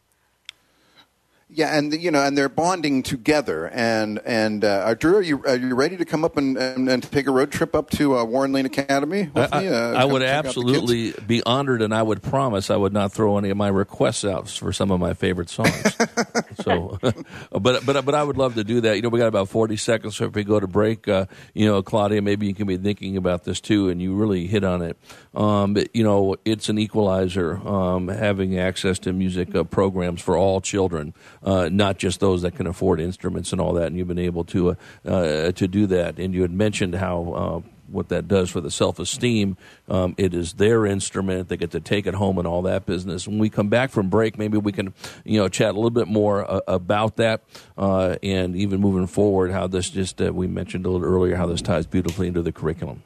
Yeah, 1.48 1.76
and 1.76 1.92
you 1.92 2.10
know, 2.10 2.24
and 2.24 2.36
they're 2.36 2.48
bonding 2.48 3.02
together. 3.02 3.68
And 3.68 4.18
and 4.24 4.64
uh, 4.64 4.94
Drew, 4.94 5.16
are 5.16 5.22
you 5.22 5.44
are 5.44 5.56
you 5.56 5.74
ready 5.74 5.96
to 5.96 6.04
come 6.04 6.24
up 6.24 6.36
and, 6.36 6.56
and, 6.56 6.88
and 6.88 7.02
take 7.02 7.26
a 7.26 7.30
road 7.30 7.52
trip 7.52 7.74
up 7.74 7.90
to 7.90 8.16
uh, 8.16 8.24
Warren 8.24 8.52
Lane 8.52 8.66
Academy 8.66 9.30
with 9.34 9.52
I, 9.52 9.60
me? 9.60 9.68
Uh, 9.68 9.92
I 9.92 10.04
would 10.04 10.22
check 10.22 10.30
out 10.30 10.42
the 10.44 10.48
absolutely 10.48 11.12
be 11.26 11.42
honored, 11.44 11.82
and 11.82 11.94
I 11.94 12.02
would 12.02 12.22
promise 12.22 12.70
I 12.70 12.76
would 12.76 12.92
not 12.92 13.12
throw 13.12 13.36
any 13.38 13.50
of 13.50 13.56
my 13.56 13.68
requests 13.68 14.24
out 14.24 14.48
for 14.48 14.72
some 14.72 14.90
of 14.90 14.98
my 14.98 15.12
favorite 15.12 15.50
songs. 15.50 15.96
so, 16.64 16.98
but 17.52 17.84
but 17.84 18.04
but 18.04 18.14
I 18.14 18.22
would 18.22 18.36
love 18.36 18.54
to 18.54 18.64
do 18.64 18.80
that. 18.82 18.96
You 18.96 19.02
know, 19.02 19.08
we 19.08 19.18
got 19.18 19.28
about 19.28 19.48
forty 19.48 19.76
seconds, 19.76 20.16
so 20.16 20.24
if 20.24 20.34
we 20.34 20.44
go 20.44 20.58
to 20.58 20.66
break, 20.66 21.06
uh, 21.08 21.26
you 21.52 21.66
know, 21.66 21.82
Claudia, 21.82 22.22
maybe 22.22 22.46
you 22.46 22.54
can 22.54 22.66
be 22.66 22.76
thinking 22.76 23.16
about 23.16 23.44
this 23.44 23.60
too, 23.60 23.88
and 23.88 24.00
you 24.00 24.14
really 24.14 24.46
hit 24.46 24.64
on 24.64 24.82
it. 24.82 24.96
Um, 25.34 25.74
but, 25.74 25.94
you 25.94 26.04
know, 26.04 26.36
it's 26.44 26.68
an 26.68 26.78
equalizer 26.78 27.56
um, 27.66 28.08
having 28.08 28.58
access 28.58 28.98
to 29.00 29.12
music 29.12 29.54
uh, 29.54 29.64
programs 29.64 30.22
for 30.22 30.36
all 30.36 30.60
children, 30.60 31.14
uh, 31.42 31.68
not 31.70 31.98
just 31.98 32.20
those 32.20 32.42
that 32.42 32.54
can 32.56 32.66
afford 32.66 33.00
instruments 33.00 33.52
and 33.52 33.60
all 33.60 33.72
that. 33.74 33.86
And 33.88 33.96
you've 33.96 34.08
been 34.08 34.18
able 34.18 34.44
to 34.44 34.70
uh, 34.70 34.74
uh, 35.06 35.52
to 35.52 35.68
do 35.68 35.86
that. 35.88 36.18
And 36.18 36.34
you 36.34 36.42
had 36.42 36.52
mentioned 36.52 36.94
how. 36.94 37.64
What 37.94 38.08
that 38.08 38.28
does 38.28 38.50
for 38.50 38.60
the 38.60 38.70
self 38.70 38.98
esteem. 38.98 39.56
Um, 39.88 40.14
it 40.18 40.34
is 40.34 40.54
their 40.54 40.84
instrument. 40.84 41.48
They 41.48 41.56
get 41.56 41.70
to 41.70 41.80
take 41.80 42.06
it 42.06 42.14
home 42.14 42.38
and 42.38 42.46
all 42.46 42.62
that 42.62 42.84
business. 42.86 43.26
When 43.26 43.38
we 43.38 43.48
come 43.48 43.68
back 43.68 43.90
from 43.90 44.08
break, 44.10 44.36
maybe 44.36 44.58
we 44.58 44.72
can, 44.72 44.92
you 45.24 45.40
know, 45.40 45.48
chat 45.48 45.70
a 45.70 45.74
little 45.74 45.90
bit 45.90 46.08
more 46.08 46.50
uh, 46.50 46.60
about 46.66 47.16
that, 47.16 47.42
uh, 47.78 48.16
and 48.22 48.56
even 48.56 48.80
moving 48.80 49.06
forward, 49.06 49.52
how 49.52 49.66
this 49.66 49.90
just 49.90 50.20
uh, 50.20 50.32
we 50.32 50.46
mentioned 50.46 50.84
a 50.86 50.90
little 50.90 51.06
earlier 51.06 51.36
how 51.36 51.46
this 51.46 51.62
ties 51.62 51.86
beautifully 51.86 52.28
into 52.28 52.42
the 52.42 52.52
curriculum. 52.52 53.02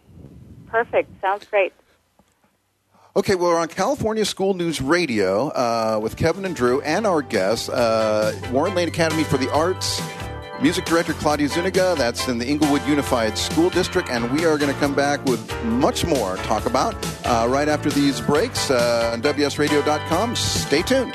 Perfect. 0.67 1.11
Sounds 1.21 1.45
great. 1.47 1.73
Okay, 3.17 3.35
well, 3.35 3.51
we're 3.51 3.59
on 3.59 3.69
California 3.69 4.25
School 4.25 4.55
News 4.55 4.81
Radio 4.81 5.49
uh, 5.49 5.99
with 6.01 6.17
Kevin 6.17 6.45
and 6.45 6.55
Drew 6.55 6.81
and 6.83 7.05
our 7.05 7.21
guests, 7.21 7.69
uh, 7.69 8.33
Warren 8.53 8.75
Lane 8.75 8.87
Academy 8.87 9.25
for 9.25 9.39
the 9.39 9.51
Arts. 9.51 10.01
Music 10.61 10.85
director 10.85 11.13
Claudia 11.13 11.47
Zuniga, 11.49 11.95
that's 11.97 12.27
in 12.27 12.37
the 12.37 12.47
Inglewood 12.47 12.83
Unified 12.85 13.39
School 13.39 13.71
District, 13.71 14.09
and 14.11 14.29
we 14.33 14.45
are 14.45 14.59
going 14.59 14.73
to 14.73 14.81
come 14.81 14.93
back 14.93 15.25
with 15.25 15.41
much 15.65 16.05
more 16.05 16.37
talk 16.39 16.67
about 16.67 16.97
uh, 17.25 17.47
right 17.49 17.69
after 17.69 17.91
these 17.91 18.21
breaks 18.21 18.69
uh, 18.69 19.11
on 19.13 19.23
WSRadio.com. 19.23 20.35
Stay 20.35 20.83
tuned. 20.83 21.15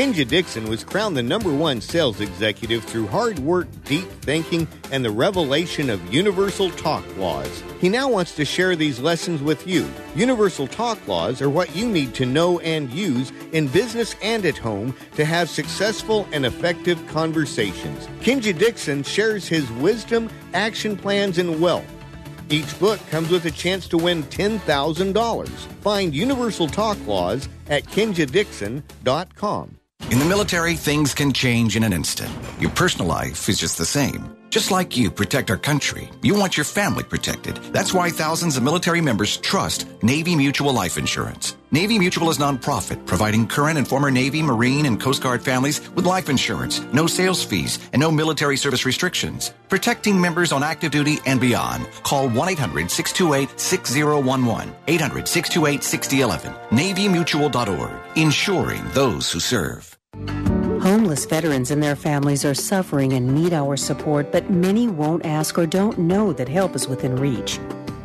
Kenja 0.00 0.26
Dixon 0.26 0.66
was 0.66 0.82
crowned 0.82 1.14
the 1.14 1.22
number 1.22 1.52
one 1.52 1.82
sales 1.82 2.22
executive 2.22 2.82
through 2.84 3.06
hard 3.08 3.38
work, 3.38 3.68
deep 3.84 4.08
thinking, 4.22 4.66
and 4.90 5.04
the 5.04 5.10
revelation 5.10 5.90
of 5.90 6.14
universal 6.14 6.70
talk 6.70 7.04
laws. 7.18 7.62
He 7.82 7.90
now 7.90 8.08
wants 8.08 8.34
to 8.36 8.46
share 8.46 8.74
these 8.74 8.98
lessons 8.98 9.42
with 9.42 9.66
you. 9.66 9.86
Universal 10.16 10.68
talk 10.68 11.06
laws 11.06 11.42
are 11.42 11.50
what 11.50 11.76
you 11.76 11.86
need 11.86 12.14
to 12.14 12.24
know 12.24 12.60
and 12.60 12.90
use 12.90 13.30
in 13.52 13.68
business 13.68 14.16
and 14.22 14.46
at 14.46 14.56
home 14.56 14.96
to 15.16 15.24
have 15.26 15.50
successful 15.50 16.26
and 16.32 16.46
effective 16.46 17.06
conversations. 17.08 18.06
Kenja 18.22 18.58
Dixon 18.58 19.02
shares 19.02 19.46
his 19.46 19.70
wisdom, 19.72 20.30
action 20.54 20.96
plans, 20.96 21.36
and 21.36 21.60
wealth. 21.60 21.84
Each 22.48 22.78
book 22.80 23.00
comes 23.10 23.28
with 23.28 23.44
a 23.44 23.50
chance 23.50 23.86
to 23.88 23.98
win 23.98 24.22
$10,000. 24.22 25.48
Find 25.82 26.14
Universal 26.14 26.68
Talk 26.68 26.96
Laws 27.06 27.50
at 27.68 27.84
kenjadixon.com. 27.84 29.79
In 30.10 30.18
the 30.18 30.24
military, 30.24 30.74
things 30.74 31.14
can 31.14 31.32
change 31.32 31.76
in 31.76 31.84
an 31.84 31.92
instant. 31.92 32.32
Your 32.58 32.70
personal 32.70 33.06
life 33.06 33.48
is 33.48 33.58
just 33.58 33.78
the 33.78 33.84
same. 33.86 34.39
Just 34.50 34.70
like 34.72 34.96
you 34.96 35.12
protect 35.12 35.48
our 35.48 35.56
country, 35.56 36.10
you 36.22 36.34
want 36.34 36.56
your 36.56 36.64
family 36.64 37.04
protected. 37.04 37.54
That's 37.72 37.94
why 37.94 38.10
thousands 38.10 38.56
of 38.56 38.64
military 38.64 39.00
members 39.00 39.36
trust 39.36 39.86
Navy 40.02 40.34
Mutual 40.34 40.72
Life 40.72 40.98
Insurance. 40.98 41.54
Navy 41.70 42.00
Mutual 42.00 42.30
is 42.30 42.38
nonprofit, 42.38 43.06
providing 43.06 43.46
current 43.46 43.78
and 43.78 43.86
former 43.86 44.10
Navy, 44.10 44.42
Marine, 44.42 44.86
and 44.86 45.00
Coast 45.00 45.22
Guard 45.22 45.40
families 45.40 45.88
with 45.92 46.04
life 46.04 46.28
insurance, 46.28 46.80
no 46.92 47.06
sales 47.06 47.44
fees, 47.44 47.78
and 47.92 48.00
no 48.00 48.10
military 48.10 48.56
service 48.56 48.84
restrictions. 48.84 49.54
Protecting 49.68 50.20
members 50.20 50.50
on 50.50 50.64
active 50.64 50.90
duty 50.90 51.18
and 51.26 51.40
beyond. 51.40 51.86
Call 52.02 52.28
1-800-628-6011. 52.30 54.74
800-628-6011. 54.88 56.70
NavyMutual.org. 56.70 57.92
Insuring 58.16 58.82
those 58.94 59.30
who 59.30 59.38
serve. 59.38 59.99
Homeless 61.10 61.26
veterans 61.26 61.72
and 61.72 61.82
their 61.82 61.96
families 61.96 62.44
are 62.44 62.54
suffering 62.54 63.14
and 63.14 63.34
need 63.34 63.52
our 63.52 63.76
support, 63.76 64.30
but 64.30 64.48
many 64.48 64.86
won't 64.86 65.26
ask 65.26 65.58
or 65.58 65.66
don't 65.66 65.98
know 65.98 66.32
that 66.32 66.48
help 66.48 66.76
is 66.76 66.86
within 66.86 67.16
reach. 67.16 67.58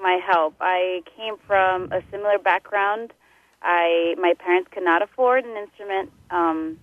my 0.01 0.19
help. 0.25 0.55
I 0.59 1.01
came 1.17 1.35
from 1.47 1.91
a 1.91 2.01
similar 2.11 2.37
background. 2.37 3.13
I 3.61 4.15
my 4.19 4.33
parents 4.33 4.69
could 4.71 4.83
not 4.83 5.01
afford 5.01 5.45
an 5.45 5.57
instrument 5.57 6.11
um, 6.29 6.77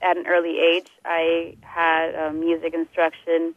at 0.00 0.16
an 0.16 0.26
early 0.26 0.58
age. 0.58 0.88
I 1.04 1.56
had 1.62 2.14
uh, 2.14 2.32
music 2.32 2.74
instruction 2.74 3.54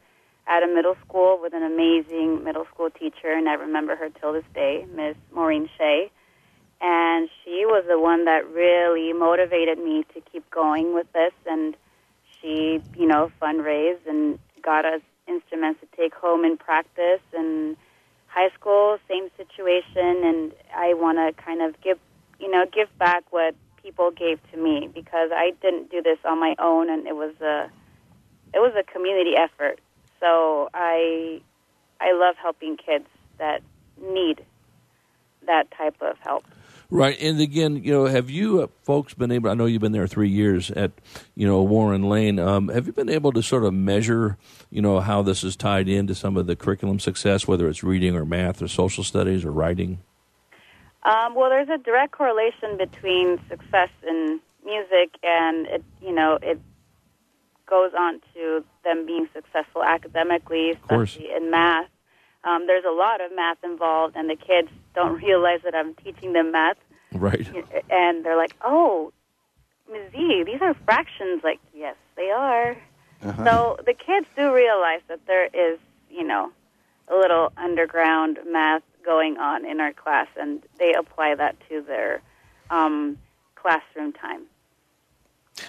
at 0.47 0.61
a 0.61 0.67
middle 0.67 0.95
school 1.05 1.39
with 1.41 1.53
an 1.53 1.63
amazing 1.63 2.43
middle 2.43 2.65
school 2.73 2.89
teacher, 2.89 3.31
and 3.31 3.49
I 3.49 3.53
remember 3.53 3.95
her 3.95 4.09
till 4.09 4.33
this 4.33 4.43
day, 4.53 4.85
Miss 4.93 5.15
Maureen 5.33 5.69
Shea 5.77 6.11
and 6.81 7.29
she 7.43 7.65
was 7.65 7.85
the 7.87 7.99
one 7.99 8.25
that 8.25 8.49
really 8.51 9.13
motivated 9.13 9.77
me 9.77 10.05
to 10.13 10.21
keep 10.31 10.49
going 10.51 10.93
with 10.93 11.11
this. 11.13 11.33
And 11.45 11.75
she 12.41 12.81
you 12.97 13.07
know 13.07 13.31
fundraised 13.41 14.07
and 14.07 14.37
got 14.61 14.85
us 14.85 15.01
instruments 15.27 15.79
to 15.81 15.87
take 15.97 16.13
home 16.13 16.43
and 16.43 16.59
practice 16.59 17.21
and 17.33 17.77
high 18.27 18.49
school 18.59 18.97
same 19.09 19.29
situation. 19.37 20.23
And 20.23 20.51
i 20.75 20.93
want 20.93 21.17
to 21.17 21.41
kind 21.41 21.61
of 21.61 21.79
give 21.81 21.99
you 22.39 22.51
know 22.51 22.65
give 22.71 22.89
back 22.99 23.23
what 23.31 23.55
people 23.81 24.11
gave 24.11 24.39
to 24.51 24.57
me 24.57 24.89
because 24.93 25.29
i 25.31 25.51
didn't 25.61 25.91
do 25.91 26.01
this 26.01 26.19
on 26.25 26.39
my 26.39 26.55
own. 26.59 26.89
And 26.89 27.07
it 27.07 27.15
was 27.15 27.33
a 27.41 27.69
it 28.53 28.59
was 28.59 28.73
a 28.77 28.83
community 28.83 29.35
effort. 29.37 29.79
So 30.19 30.69
i 30.73 31.41
i 32.01 32.11
love 32.13 32.35
helping 32.41 32.75
kids 32.77 33.07
that 33.37 33.61
need 34.01 34.43
that 35.47 35.69
type 35.71 35.95
of 36.01 36.17
help 36.19 36.43
Right, 36.91 37.19
and 37.19 37.41
again, 37.41 37.83
you 37.83 37.91
know, 37.91 38.05
have 38.05 38.29
you 38.29 38.61
uh, 38.61 38.67
folks 38.83 39.13
been 39.15 39.31
able? 39.31 39.49
I 39.49 39.55
know 39.55 39.65
you've 39.65 39.81
been 39.81 39.91
there 39.91 40.05
three 40.05 40.29
years 40.29 40.69
at, 40.71 40.91
you 41.33 41.47
know, 41.47 41.63
Warren 41.63 42.03
Lane. 42.03 42.37
Um, 42.37 42.67
have 42.67 42.85
you 42.85 42.93
been 42.93 43.09
able 43.09 43.31
to 43.31 43.41
sort 43.41 43.63
of 43.65 43.73
measure, 43.73 44.37
you 44.69 44.81
know, 44.81 44.99
how 44.99 45.23
this 45.23 45.43
is 45.43 45.55
tied 45.55 45.89
into 45.89 46.13
some 46.13 46.37
of 46.37 46.45
the 46.45 46.55
curriculum 46.55 46.99
success, 46.99 47.47
whether 47.47 47.67
it's 47.67 47.83
reading 47.83 48.15
or 48.15 48.23
math 48.23 48.61
or 48.61 48.67
social 48.67 49.03
studies 49.03 49.43
or 49.43 49.51
writing? 49.51 49.99
Um, 51.03 51.35
well, 51.35 51.49
there's 51.49 51.69
a 51.69 51.77
direct 51.77 52.11
correlation 52.11 52.77
between 52.77 53.39
success 53.49 53.89
in 54.07 54.39
music 54.63 55.17
and 55.23 55.67
it, 55.67 55.83
you 56.01 56.11
know, 56.11 56.37
it 56.41 56.59
goes 57.67 57.91
on 57.97 58.21
to 58.33 58.63
them 58.83 59.05
being 59.05 59.27
successful 59.33 59.83
academically, 59.83 60.71
especially 60.71 61.29
in 61.35 61.49
math. 61.49 61.89
Um, 62.43 62.67
there's 62.67 62.85
a 62.87 62.93
lot 62.93 63.21
of 63.21 63.35
math 63.35 63.57
involved, 63.63 64.15
and 64.15 64.29
the 64.29 64.35
kids 64.35 64.69
don't 64.95 65.21
realize 65.21 65.59
that 65.63 65.75
I'm 65.75 65.93
teaching 65.95 66.33
them 66.33 66.51
math. 66.51 66.77
Right. 67.13 67.47
And 67.89 68.25
they're 68.25 68.37
like, 68.37 68.55
"Oh, 68.61 69.13
Ms. 69.91 70.11
Z, 70.11 70.43
these 70.45 70.61
are 70.61 70.73
fractions." 70.85 71.43
Like, 71.43 71.59
yes, 71.73 71.95
they 72.15 72.31
are. 72.31 72.75
Uh-huh. 73.23 73.45
So 73.45 73.77
the 73.85 73.93
kids 73.93 74.27
do 74.35 74.53
realize 74.53 75.01
that 75.07 75.25
there 75.25 75.45
is, 75.45 75.79
you 76.09 76.23
know, 76.23 76.51
a 77.07 77.15
little 77.15 77.51
underground 77.57 78.39
math 78.49 78.83
going 79.05 79.37
on 79.37 79.65
in 79.65 79.79
our 79.79 79.93
class, 79.93 80.27
and 80.39 80.63
they 80.79 80.93
apply 80.93 81.35
that 81.35 81.55
to 81.69 81.81
their 81.81 82.21
um, 82.69 83.17
classroom 83.55 84.11
time. 84.13 84.43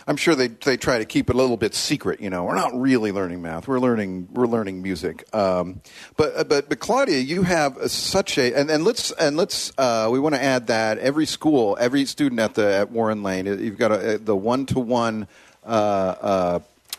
I'm 0.07 0.16
sure 0.16 0.35
they 0.35 0.49
they 0.49 0.77
try 0.77 0.99
to 0.99 1.05
keep 1.05 1.31
it 1.31 1.35
a 1.35 1.38
little 1.38 1.57
bit 1.57 1.75
secret. 1.75 2.20
You 2.20 2.31
know, 2.31 2.44
we're 2.44 2.55
not 2.57 2.79
really 2.79 3.12
learning 3.12 3.42
math. 3.42 3.68
We're 3.68 3.79
learning 3.79 4.29
we're 4.33 4.46
learning 4.46 4.83
music. 4.83 5.25
Um, 5.35 5.81
but 6.16 6.37
uh, 6.37 6.44
but 6.44 6.68
but 6.68 6.81
Claudia, 6.81 7.18
you 7.18 7.42
have 7.42 7.90
such 7.90 8.37
a 8.38 8.53
and, 8.55 8.70
and 8.70 8.85
let's 8.85 9.12
and 9.12 9.37
let's 9.37 9.72
uh, 9.79 10.09
we 10.11 10.18
want 10.18 10.35
to 10.35 10.42
add 10.42 10.66
that 10.68 10.99
every 10.99 11.27
school, 11.27 11.77
every 11.81 12.05
student 12.05 12.40
at 12.40 12.55
the 12.55 12.66
at 12.75 12.90
Warren 12.90 13.22
Lane, 13.22 13.46
you've 13.46 13.79
got 13.79 13.92
a, 13.92 14.18
the 14.18 14.37
one 14.37 14.66
to 14.66 14.81
one 14.81 15.29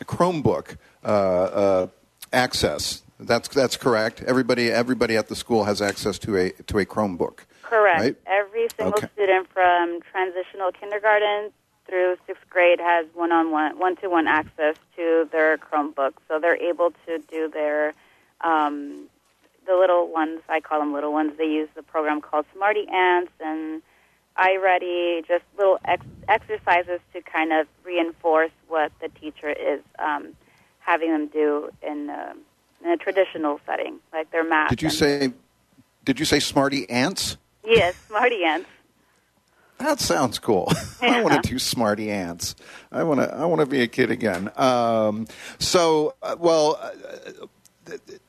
Chromebook 0.04 0.76
uh, 1.04 1.06
uh, 1.06 1.86
access. 2.32 3.02
That's 3.20 3.48
that's 3.48 3.76
correct. 3.76 4.22
Everybody 4.22 4.70
everybody 4.70 5.16
at 5.16 5.28
the 5.28 5.36
school 5.36 5.64
has 5.64 5.82
access 5.82 6.18
to 6.20 6.36
a 6.36 6.50
to 6.68 6.78
a 6.78 6.86
Chromebook. 6.86 7.40
Correct. 7.62 8.00
Right? 8.00 8.16
Every 8.26 8.68
single 8.78 8.94
Okay. 8.96 9.08
student 9.12 9.48
from 9.52 10.00
transitional 10.10 10.72
kindergarten 10.72 11.52
through 11.88 12.16
sixth 12.26 12.48
grade 12.50 12.80
has 12.80 13.06
one-on-one, 13.14 13.78
one-to-one 13.78 14.26
access 14.26 14.76
to 14.96 15.28
their 15.32 15.56
Chromebook, 15.58 16.12
so 16.28 16.38
they're 16.38 16.62
able 16.62 16.92
to 17.06 17.18
do 17.30 17.48
their 17.48 17.94
um, 18.42 19.08
the 19.66 19.74
little 19.74 20.08
ones. 20.08 20.40
I 20.48 20.60
call 20.60 20.80
them 20.80 20.92
little 20.92 21.12
ones. 21.12 21.32
They 21.36 21.46
use 21.46 21.68
the 21.74 21.82
program 21.82 22.20
called 22.20 22.46
Smarty 22.54 22.86
Ants 22.88 23.32
and 23.40 23.82
iReady, 24.36 25.26
just 25.26 25.44
little 25.56 25.78
ex- 25.84 26.06
exercises 26.28 27.00
to 27.12 27.20
kind 27.22 27.52
of 27.52 27.66
reinforce 27.84 28.52
what 28.68 28.92
the 29.00 29.08
teacher 29.08 29.50
is 29.50 29.80
um, 29.98 30.34
having 30.78 31.10
them 31.10 31.26
do 31.26 31.70
in, 31.82 32.08
uh, 32.08 32.34
in 32.84 32.90
a 32.90 32.96
traditional 32.96 33.60
setting, 33.66 33.98
like 34.12 34.30
their 34.30 34.44
math. 34.44 34.70
Did 34.70 34.82
you 34.82 34.90
say? 34.90 35.32
Did 36.04 36.18
you 36.18 36.24
say 36.24 36.40
Smarty 36.40 36.88
Ants? 36.88 37.36
Yes, 37.64 37.94
Smarty 38.06 38.44
Ants. 38.44 38.68
That 39.78 40.00
sounds 40.00 40.38
cool. 40.38 40.72
I 41.00 41.22
want 41.22 41.42
to 41.42 41.48
do 41.50 41.58
smarty 41.58 42.10
ants. 42.10 42.54
I 42.90 43.02
want 43.04 43.20
to. 43.20 43.32
I 43.32 43.44
want 43.46 43.60
to 43.60 43.66
be 43.66 43.80
a 43.82 43.86
kid 43.86 44.10
again. 44.10 44.50
Um, 44.56 45.26
so, 45.58 46.14
uh, 46.22 46.36
well, 46.38 46.78
uh, 46.80 46.90
th- 46.90 47.36
th- 47.86 48.00
th- 48.06 48.20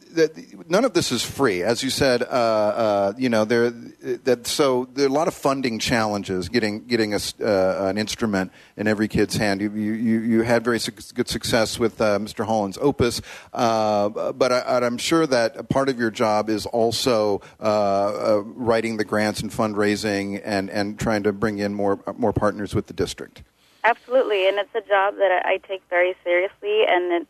none 0.67 0.85
of 0.85 0.93
this 0.93 1.11
is 1.11 1.23
free, 1.23 1.63
as 1.63 1.83
you 1.83 1.89
said. 1.89 2.21
Uh, 2.23 2.25
uh, 2.25 3.13
you 3.17 3.29
know, 3.29 3.45
there. 3.45 3.69
That 3.69 4.47
so 4.47 4.87
there 4.93 5.05
are 5.05 5.09
a 5.09 5.11
lot 5.11 5.27
of 5.27 5.33
funding 5.33 5.79
challenges 5.79 6.49
getting 6.49 6.85
getting 6.85 7.13
a, 7.13 7.19
uh, 7.41 7.89
an 7.89 7.97
instrument 7.97 8.51
in 8.77 8.87
every 8.87 9.07
kid's 9.07 9.35
hand. 9.35 9.61
You 9.61 9.71
you, 9.71 10.19
you 10.19 10.41
had 10.41 10.63
very 10.63 10.79
su- 10.79 10.91
good 11.13 11.27
success 11.27 11.77
with 11.77 11.99
uh, 12.01 12.19
Mr. 12.19 12.45
Holland's 12.45 12.77
Opus, 12.79 13.21
uh, 13.53 14.09
but 14.33 14.51
I, 14.51 14.79
I'm 14.85 14.97
sure 14.97 15.27
that 15.27 15.69
part 15.69 15.89
of 15.89 15.99
your 15.99 16.11
job 16.11 16.49
is 16.49 16.65
also 16.65 17.41
uh, 17.59 18.41
writing 18.43 18.97
the 18.97 19.05
grants 19.05 19.41
and 19.41 19.51
fundraising 19.51 20.41
and, 20.43 20.69
and 20.69 20.99
trying 20.99 21.23
to 21.23 21.33
bring 21.33 21.59
in 21.59 21.73
more 21.73 21.99
more 22.17 22.33
partners 22.33 22.73
with 22.73 22.87
the 22.87 22.93
district. 22.93 23.43
Absolutely, 23.83 24.47
and 24.47 24.57
it's 24.57 24.75
a 24.75 24.81
job 24.81 25.15
that 25.17 25.45
I 25.45 25.57
take 25.57 25.81
very 25.89 26.15
seriously, 26.23 26.85
and 26.85 27.27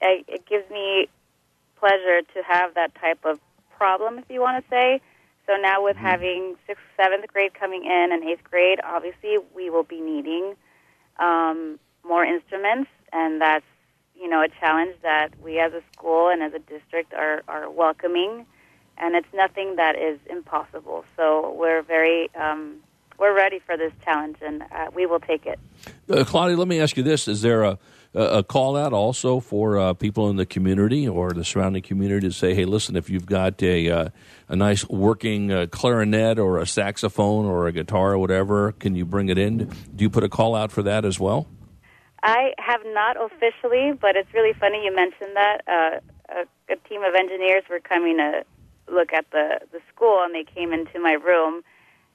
it, 0.00 0.24
it 0.28 0.46
gives 0.46 0.68
me 0.70 1.08
pleasure 1.84 2.22
to 2.34 2.42
have 2.42 2.74
that 2.74 2.94
type 2.94 3.24
of 3.24 3.38
problem, 3.76 4.18
if 4.18 4.24
you 4.30 4.40
want 4.40 4.64
to 4.64 4.70
say. 4.70 5.00
So 5.46 5.56
now 5.60 5.84
with 5.84 5.96
having 5.96 6.56
sixth, 6.66 6.82
seventh 6.96 7.26
grade 7.28 7.52
coming 7.52 7.84
in 7.84 8.08
and 8.10 8.24
eighth 8.24 8.44
grade, 8.44 8.80
obviously 8.82 9.36
we 9.54 9.68
will 9.68 9.82
be 9.82 10.00
needing 10.00 10.54
um, 11.18 11.78
more 12.02 12.24
instruments, 12.24 12.90
and 13.12 13.40
that's 13.40 13.66
you 14.18 14.28
know 14.28 14.40
a 14.40 14.48
challenge 14.48 14.94
that 15.02 15.28
we 15.42 15.58
as 15.58 15.74
a 15.74 15.82
school 15.92 16.30
and 16.30 16.42
as 16.42 16.54
a 16.54 16.58
district 16.60 17.12
are 17.12 17.42
are 17.48 17.68
welcoming, 17.68 18.46
and 18.96 19.14
it's 19.14 19.32
nothing 19.34 19.76
that 19.76 19.96
is 19.96 20.18
impossible. 20.30 21.04
So 21.18 21.54
we're 21.58 21.82
very 21.82 22.34
um, 22.34 22.76
we're 23.18 23.36
ready 23.36 23.58
for 23.58 23.76
this 23.76 23.92
challenge, 24.02 24.38
and 24.40 24.62
uh, 24.72 24.90
we 24.94 25.04
will 25.04 25.20
take 25.20 25.44
it. 25.44 25.58
Uh, 26.08 26.24
Claudia, 26.24 26.56
let 26.56 26.68
me 26.68 26.80
ask 26.80 26.96
you 26.96 27.02
this: 27.02 27.28
Is 27.28 27.42
there 27.42 27.62
a 27.62 27.78
a 28.14 28.42
call 28.44 28.76
out 28.76 28.92
also 28.92 29.40
for 29.40 29.78
uh, 29.78 29.94
people 29.94 30.30
in 30.30 30.36
the 30.36 30.46
community 30.46 31.08
or 31.08 31.32
the 31.32 31.44
surrounding 31.44 31.82
community 31.82 32.28
to 32.28 32.32
say, 32.32 32.54
"Hey, 32.54 32.64
listen, 32.64 32.96
if 32.96 33.10
you've 33.10 33.26
got 33.26 33.62
a 33.62 33.90
uh, 33.90 34.08
a 34.48 34.56
nice 34.56 34.88
working 34.88 35.52
uh, 35.52 35.66
clarinet 35.70 36.38
or 36.38 36.58
a 36.58 36.66
saxophone 36.66 37.44
or 37.44 37.66
a 37.66 37.72
guitar 37.72 38.12
or 38.12 38.18
whatever, 38.18 38.72
can 38.72 38.94
you 38.94 39.04
bring 39.04 39.28
it 39.28 39.38
in?" 39.38 39.72
Do 39.94 40.04
you 40.04 40.10
put 40.10 40.22
a 40.22 40.28
call 40.28 40.54
out 40.54 40.70
for 40.70 40.82
that 40.82 41.04
as 41.04 41.18
well? 41.18 41.48
I 42.22 42.54
have 42.58 42.80
not 42.86 43.16
officially, 43.20 43.92
but 44.00 44.16
it's 44.16 44.32
really 44.32 44.54
funny 44.54 44.84
you 44.84 44.94
mentioned 44.94 45.36
that. 45.36 45.60
Uh, 45.66 46.00
a, 46.30 46.72
a 46.72 46.76
team 46.88 47.02
of 47.02 47.14
engineers 47.14 47.64
were 47.68 47.80
coming 47.80 48.16
to 48.16 48.44
look 48.90 49.12
at 49.12 49.30
the 49.30 49.60
the 49.72 49.80
school, 49.94 50.22
and 50.22 50.34
they 50.34 50.44
came 50.44 50.72
into 50.72 51.00
my 51.00 51.12
room, 51.12 51.62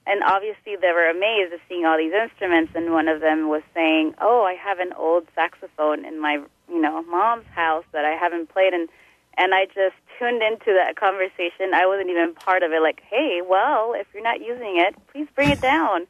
and 0.10 0.24
obviously 0.24 0.76
they 0.82 0.92
were 0.92 1.10
amazed 1.10 1.54
at 1.54 1.62
seeing 1.70 1.86
all 1.86 1.98
these 1.98 2.14
instruments. 2.14 2.74
And 2.76 2.92
one 2.94 3.08
of 3.08 3.22
them 3.22 3.50
was 3.50 3.64
saying, 3.76 4.16
"Oh, 4.22 4.44
I 4.44 4.56
have 4.56 4.80
an 4.80 4.94
old 4.94 5.28
saxophone 5.36 6.06
in 6.06 6.20
my 6.20 6.42
you 6.70 6.82
know 6.82 7.04
mom's 7.04 7.46
house 7.56 7.86
that 7.94 8.06
I 8.06 8.16
haven't 8.18 8.50
played." 8.50 8.74
And 8.74 8.90
and 9.38 9.54
I 9.54 9.66
just 9.68 9.96
tuned 10.20 10.44
into 10.44 10.74
that 10.74 10.96
conversation. 10.98 11.74
I 11.74 11.86
wasn't 11.86 12.10
even 12.10 12.36
part 12.36 12.64
of 12.64 12.72
it. 12.74 12.82
Like, 12.82 13.02
hey, 13.10 13.42
well, 13.48 13.94
if 13.96 14.08
you're 14.14 14.24
not 14.24 14.42
using 14.42 14.82
it, 14.82 14.96
please 15.14 15.28
bring 15.36 15.52
it 15.52 15.62
down. 15.62 16.08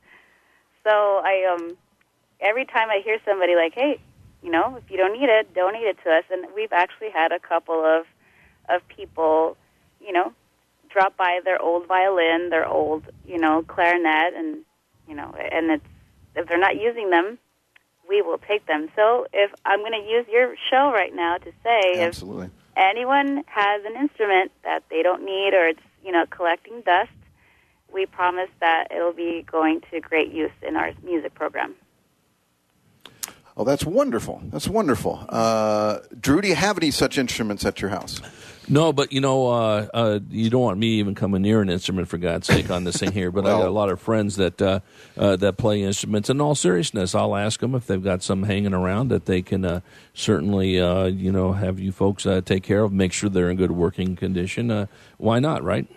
So 0.84 1.22
I 1.24 1.46
um 1.52 1.78
every 2.42 2.66
time 2.66 2.90
I 2.90 3.02
hear 3.04 3.20
somebody 3.26 3.56
like, 3.56 3.74
"Hey, 3.76 4.00
you 4.42 4.52
know, 4.52 4.78
if 4.78 4.90
you 4.90 4.98
don't 4.98 5.14
need 5.20 5.30
it, 5.30 5.54
donate 5.54 5.84
it 5.84 5.98
to 6.06 6.12
us," 6.12 6.24
and 6.32 6.48
we've 6.56 6.74
actually 6.74 7.12
had 7.12 7.32
a 7.34 7.40
couple 7.40 7.84
of 7.86 8.06
of 8.70 8.82
people, 8.88 9.58
you 10.00 10.14
know, 10.14 10.34
drop 10.90 11.18
by 11.18 11.40
their 11.44 11.62
old 11.62 11.88
violin, 11.88 12.50
their 12.50 12.68
old, 12.68 13.04
you 13.26 13.38
know, 13.38 13.64
clarinet, 13.64 14.34
and 14.36 14.60
you 15.08 15.16
know, 15.16 15.34
and 15.52 15.72
it's 15.72 15.86
if 16.36 16.48
they're 16.48 16.60
not 16.60 16.80
using 16.80 17.10
them, 17.10 17.38
we 18.08 18.22
will 18.22 18.40
take 18.40 18.66
them. 18.66 18.90
So 18.96 19.28
if 19.34 19.52
I'm 19.66 19.80
going 19.80 19.94
to 19.94 20.10
use 20.10 20.26
your 20.32 20.56
show 20.70 20.92
right 20.92 21.14
now 21.14 21.38
to 21.38 21.52
say, 21.64 22.02
Absolutely. 22.02 22.48
if 22.48 22.52
anyone 22.76 23.44
has 23.48 23.84
an 23.86 23.96
instrument 23.96 24.52
that 24.64 24.84
they 24.90 25.04
don't 25.04 25.24
need 25.24 25.54
or 25.54 25.68
it's 25.68 25.80
you 26.04 26.12
know 26.12 26.26
collecting 26.30 26.82
dust, 26.82 27.12
we 27.94 28.06
promise 28.06 28.50
that 28.60 28.88
it'll 28.92 29.14
be 29.14 29.46
going 29.50 29.82
to 29.92 30.00
great 30.00 30.32
use 30.32 30.52
in 30.62 30.76
our 30.76 30.92
music 31.04 31.34
program. 31.34 31.76
Oh, 33.58 33.66
that's 33.66 33.86
wonderful. 33.86 34.42
That's 34.46 34.70
wonderful. 34.70 35.26
Uh, 35.28 36.00
Drew, 36.18 36.40
do 36.40 36.48
you 36.48 36.56
have 36.56 36.78
any 36.78 36.92
such 36.92 37.18
instruments 37.18 37.66
at 37.66 37.82
your 37.82 37.90
house? 37.90 38.22
No, 38.72 38.94
but 38.94 39.12
you 39.12 39.20
know, 39.20 39.48
uh, 39.48 39.88
uh, 39.94 40.20
you 40.30 40.52
don't 40.52 40.62
want 40.62 40.78
me 40.78 41.00
even 41.00 41.16
coming 41.16 41.42
near 41.42 41.62
an 41.62 41.70
instrument 41.70 42.08
for 42.08 42.20
God's 42.20 42.46
sake 42.46 42.70
on 42.70 42.84
this 42.84 42.98
thing 42.98 43.12
here. 43.12 43.32
But 43.32 43.48
I 43.48 43.50
got 43.50 43.66
a 43.66 43.72
lot 43.72 43.90
of 43.90 44.00
friends 44.00 44.36
that 44.36 44.62
uh, 44.62 44.82
uh, 45.18 45.36
that 45.38 45.58
play 45.58 45.82
instruments. 45.82 46.30
In 46.30 46.40
all 46.40 46.54
seriousness, 46.54 47.16
I'll 47.16 47.36
ask 47.36 47.60
them 47.62 47.74
if 47.74 47.88
they've 47.88 48.04
got 48.04 48.22
some 48.22 48.44
hanging 48.44 48.76
around 48.76 49.08
that 49.08 49.26
they 49.26 49.42
can 49.42 49.66
uh, 49.66 49.80
certainly, 50.14 50.80
uh, 50.80 51.06
you 51.06 51.32
know, 51.32 51.54
have 51.54 51.80
you 51.80 51.92
folks 51.92 52.28
uh, 52.28 52.42
take 52.42 52.62
care 52.62 52.84
of. 52.84 52.94
Make 52.94 53.12
sure 53.12 53.28
they're 53.28 53.50
in 53.50 53.58
good 53.58 53.72
working 53.72 54.16
condition. 54.16 54.70
Uh, 54.70 54.86
why 55.18 55.40
not, 55.40 55.64
right? 55.64 55.88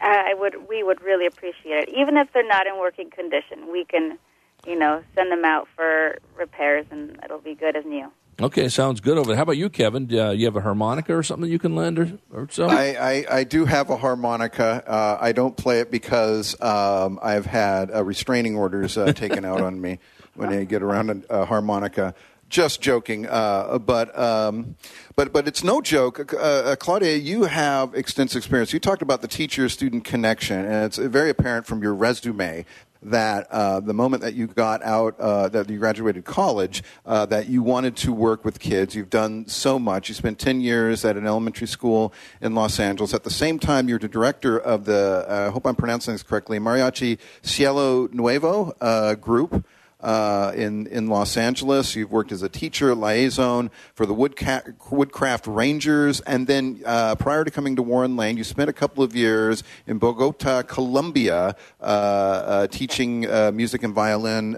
I 0.00 0.34
would, 0.34 0.68
we 0.68 0.82
would 0.82 1.02
really 1.02 1.26
appreciate 1.26 1.88
it. 1.88 1.90
Even 1.90 2.16
if 2.16 2.32
they're 2.32 2.46
not 2.46 2.66
in 2.66 2.78
working 2.78 3.10
condition, 3.10 3.70
we 3.72 3.84
can, 3.84 4.18
you 4.66 4.78
know, 4.78 5.02
send 5.14 5.32
them 5.32 5.44
out 5.44 5.68
for 5.74 6.18
repairs, 6.36 6.86
and 6.90 7.18
it'll 7.24 7.40
be 7.40 7.54
good 7.54 7.76
as 7.76 7.84
new. 7.84 8.10
Okay, 8.38 8.68
sounds 8.68 9.00
good 9.00 9.16
over 9.16 9.28
there. 9.28 9.36
How 9.36 9.44
about 9.44 9.56
you, 9.56 9.70
Kevin? 9.70 10.08
Uh, 10.12 10.30
you 10.30 10.44
have 10.44 10.56
a 10.56 10.60
harmonica 10.60 11.16
or 11.16 11.22
something 11.22 11.50
you 11.50 11.58
can 11.58 11.74
lend 11.74 11.98
or, 11.98 12.18
or 12.30 12.48
so? 12.50 12.68
I, 12.68 12.84
I, 13.00 13.38
I 13.38 13.44
do 13.44 13.64
have 13.64 13.88
a 13.88 13.96
harmonica. 13.96 14.84
Uh, 14.86 15.16
I 15.18 15.32
don't 15.32 15.56
play 15.56 15.80
it 15.80 15.90
because 15.90 16.60
um, 16.60 17.18
I've 17.22 17.46
had 17.46 17.90
uh, 17.90 18.04
restraining 18.04 18.54
orders 18.54 18.98
uh, 18.98 19.14
taken 19.14 19.46
out 19.46 19.62
on 19.62 19.80
me 19.80 20.00
when 20.34 20.52
I 20.52 20.64
get 20.64 20.82
around 20.82 21.24
a, 21.30 21.40
a 21.40 21.44
harmonica. 21.46 22.14
Just 22.48 22.80
joking, 22.80 23.26
uh, 23.26 23.76
but 23.78 24.16
um, 24.16 24.76
but 25.16 25.32
but 25.32 25.48
it's 25.48 25.64
no 25.64 25.80
joke. 25.80 26.32
Uh, 26.32 26.76
Claudia, 26.78 27.16
you 27.16 27.42
have 27.42 27.92
extensive 27.92 28.38
experience. 28.38 28.72
You 28.72 28.78
talked 28.78 29.02
about 29.02 29.20
the 29.20 29.26
teacher-student 29.26 30.04
connection, 30.04 30.64
and 30.64 30.84
it's 30.84 30.96
very 30.96 31.28
apparent 31.28 31.66
from 31.66 31.82
your 31.82 31.92
resume 31.92 32.64
that 33.06 33.46
uh, 33.50 33.80
the 33.80 33.94
moment 33.94 34.22
that 34.22 34.34
you 34.34 34.46
got 34.46 34.82
out, 34.82 35.18
uh, 35.20 35.48
that 35.48 35.70
you 35.70 35.78
graduated 35.78 36.24
college, 36.24 36.82
uh, 37.04 37.24
that 37.26 37.48
you 37.48 37.62
wanted 37.62 37.96
to 37.96 38.12
work 38.12 38.44
with 38.44 38.58
kids. 38.58 38.94
You've 38.94 39.10
done 39.10 39.46
so 39.46 39.78
much. 39.78 40.08
You 40.08 40.14
spent 40.14 40.38
10 40.38 40.60
years 40.60 41.04
at 41.04 41.16
an 41.16 41.26
elementary 41.26 41.68
school 41.68 42.12
in 42.40 42.54
Los 42.54 42.80
Angeles. 42.80 43.14
At 43.14 43.24
the 43.24 43.30
same 43.30 43.58
time, 43.58 43.88
you're 43.88 43.98
the 43.98 44.08
director 44.08 44.58
of 44.58 44.84
the, 44.84 45.24
uh, 45.28 45.46
I 45.48 45.52
hope 45.52 45.66
I'm 45.66 45.76
pronouncing 45.76 46.14
this 46.14 46.22
correctly, 46.22 46.58
Mariachi 46.58 47.18
Cielo 47.42 48.08
Nuevo 48.12 48.74
uh, 48.80 49.14
group 49.14 49.64
uh, 50.06 50.52
in 50.54 50.86
in 50.86 51.08
Los 51.08 51.36
Angeles. 51.36 51.96
You've 51.96 52.12
worked 52.12 52.30
as 52.30 52.40
a 52.40 52.48
teacher 52.48 52.94
liaison 52.94 53.72
for 53.92 54.06
the 54.06 54.14
Woodca- 54.14 54.74
Woodcraft 54.88 55.48
Rangers, 55.48 56.20
and 56.20 56.46
then 56.46 56.80
uh, 56.86 57.16
prior 57.16 57.42
to 57.42 57.50
coming 57.50 57.74
to 57.74 57.82
Warren 57.82 58.16
Lane, 58.16 58.36
you 58.36 58.44
spent 58.44 58.70
a 58.70 58.72
couple 58.72 59.02
of 59.02 59.16
years 59.16 59.64
in 59.84 59.98
Bogota, 59.98 60.62
Colombia, 60.62 61.56
uh, 61.80 61.84
uh 61.84 62.66
teaching 62.68 63.28
uh, 63.28 63.50
music 63.52 63.82
and 63.82 63.94
violin 63.94 64.52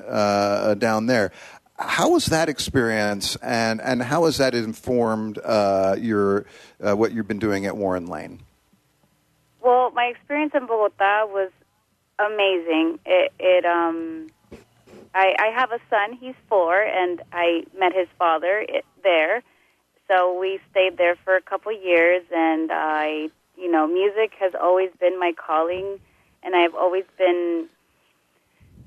down 0.79 1.07
there. 1.07 1.33
How 1.79 2.11
was 2.11 2.27
that 2.27 2.51
experience, 2.51 3.37
and, 3.37 3.81
and 3.81 4.03
how 4.03 4.27
has 4.27 4.37
that 4.37 4.55
informed 4.55 5.39
your 5.47 6.45
what 6.79 7.13
you've 7.13 7.29
been 7.29 7.39
doing 7.39 7.65
at 7.65 7.75
Warren 7.75 8.07
Lane? 8.07 8.41
Well, 9.63 9.93
my 9.93 10.05
experience 10.05 10.53
in 10.55 10.67
Bogota 10.67 11.25
was 11.27 11.51
amazing. 12.19 12.99
It, 13.07 13.33
it 13.39 13.65
um, 13.65 14.29
I, 15.19 15.35
I 15.37 15.47
have 15.49 15.73
a 15.73 15.81
son. 15.91 16.13
He's 16.13 16.37
four, 16.49 16.81
and 16.81 17.21
I 17.33 17.65
met 17.77 17.93
his 17.93 18.07
father 18.21 18.65
there. 19.03 19.43
So 20.07 20.39
we 20.39 20.61
stayed 20.71 20.97
there 20.97 21.17
for 21.25 21.35
a 21.35 21.43
couple 21.43 21.73
years, 21.73 22.23
and 22.33 22.71
I, 22.73 23.29
you 23.57 23.69
know, 23.69 23.89
music 23.89 24.35
has 24.39 24.53
always 24.55 24.91
been 25.01 25.19
my 25.19 25.33
calling, 25.33 25.99
and 26.45 26.55
I've 26.55 26.77
always 26.77 27.03
been, 27.19 27.67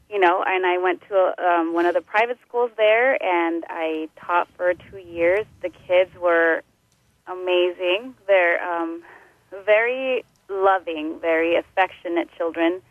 you 0.09 0.19
know, 0.19 0.41
and 0.47 0.65
I 0.65 0.77
went 0.77 1.01
to 1.09 1.33
um, 1.45 1.73
one 1.73 1.85
of 1.85 1.93
the 1.95 2.01
private 2.01 2.37
schools 2.47 2.71
there, 2.77 3.21
and 3.21 3.65
I 3.67 4.07
taught 4.15 4.47
for 4.55 4.73
two 4.73 4.99
years. 4.99 5.45
The 5.61 5.69
kids 5.85 6.11
were 6.17 6.63
amazing. 7.27 8.15
They're 8.25 8.63
um, 8.63 9.03
very 9.65 10.23
loving, 10.49 11.19
very 11.19 11.57
affectionate 11.57 12.29
children 12.37 12.81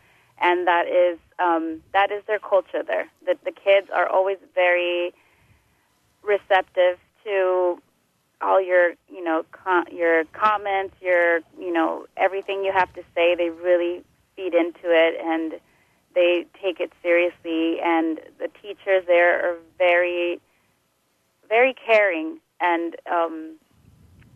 and 0.41 0.67
that 0.67 0.87
is 0.87 1.19
um, 1.39 1.81
that 1.93 2.11
is 2.11 2.23
their 2.27 2.39
culture 2.39 2.83
there. 2.85 3.07
That 3.25 3.43
the 3.43 3.51
kids 3.51 3.87
are 3.93 4.07
always 4.07 4.37
very 4.55 5.13
receptive 6.23 6.97
to 7.23 7.81
all 8.41 8.61
your 8.61 8.93
you 9.09 9.23
know 9.23 9.45
com- 9.51 9.87
your 9.91 10.25
comments, 10.33 10.95
your 11.01 11.39
you 11.59 11.71
know 11.71 12.05
everything 12.17 12.63
you 12.65 12.71
have 12.71 12.93
to 12.93 13.03
say. 13.15 13.35
They 13.35 13.49
really 13.49 14.03
feed 14.35 14.53
into 14.53 14.85
it 14.85 15.19
and 15.23 15.59
they 16.15 16.45
take 16.61 16.79
it 16.79 16.91
seriously. 17.01 17.79
And 17.79 18.19
the 18.39 18.49
teachers 18.61 19.03
there 19.07 19.45
are 19.45 19.57
very 19.77 20.41
very 21.47 21.73
caring 21.73 22.39
and 22.59 22.95
um, 23.11 23.55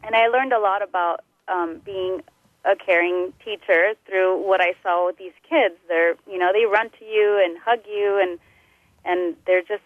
and 0.04 0.16
I 0.16 0.28
learned 0.28 0.54
a 0.54 0.60
lot 0.60 0.82
about 0.82 1.24
um, 1.48 1.82
being 1.84 2.22
a 2.66 2.76
caring 2.76 3.32
teacher 3.44 3.94
through 4.08 4.46
what 4.46 4.60
I 4.60 4.74
saw 4.82 5.06
with 5.06 5.18
these 5.18 5.34
kids. 5.48 5.76
They're, 5.88 6.16
you 6.28 6.40
know, 6.40 6.52
they 6.52 6.66
run 6.66 6.90
to 7.00 7.06
you 7.06 7.42
and 7.44 7.58
hug 7.64 7.80
you 7.88 8.20
and 8.22 8.40
and 9.08 9.36
they're 9.46 9.62
just, 9.62 9.84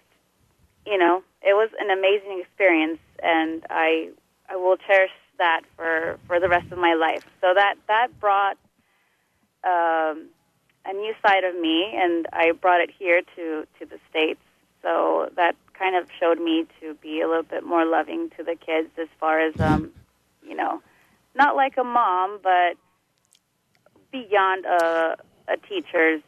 you 0.86 0.98
know, 0.98 1.22
it 1.42 1.54
was 1.54 1.70
an 1.78 1.90
amazing 1.90 2.40
experience 2.42 3.00
and 3.22 3.66
I 3.70 4.10
I 4.50 4.56
will 4.56 4.78
cherish 4.78 5.12
that 5.38 5.62
for 5.76 6.18
for 6.28 6.40
the 6.40 6.48
rest 6.48 6.72
of 6.72 6.78
my 6.78 6.94
life. 6.94 7.26
So 7.42 7.54
that 7.54 7.76
that 7.88 8.08
brought 8.20 8.58
um 9.64 10.30
a 10.86 10.94
new 10.94 11.14
side 11.22 11.44
of 11.44 11.56
me 11.60 11.92
and 11.94 12.28
I 12.32 12.54
brought 12.54 12.82
it 12.82 12.92
here 12.98 13.22
to 13.36 13.68
to 13.80 13.86
the 13.86 14.00
states. 14.10 14.42
So 14.82 15.30
that 15.36 15.58
kind 15.74 15.98
of 15.98 16.08
showed 16.18 16.40
me 16.40 16.66
to 16.80 16.94
be 16.96 17.20
a 17.20 17.28
little 17.28 17.44
bit 17.44 17.66
more 17.66 17.86
loving 17.86 18.30
to 18.38 18.44
the 18.44 18.56
kids 18.56 18.90
as 18.98 19.10
far 19.20 19.42
as 19.42 19.60
um 19.60 19.92
you 20.42 20.56
know 20.56 20.82
not 21.40 21.56
like 21.56 21.76
a 21.78 21.84
mom, 21.84 22.40
but 22.44 22.76
beyond 24.12 24.66
a, 24.66 25.16
a 25.48 25.58
teacher's 25.68 26.22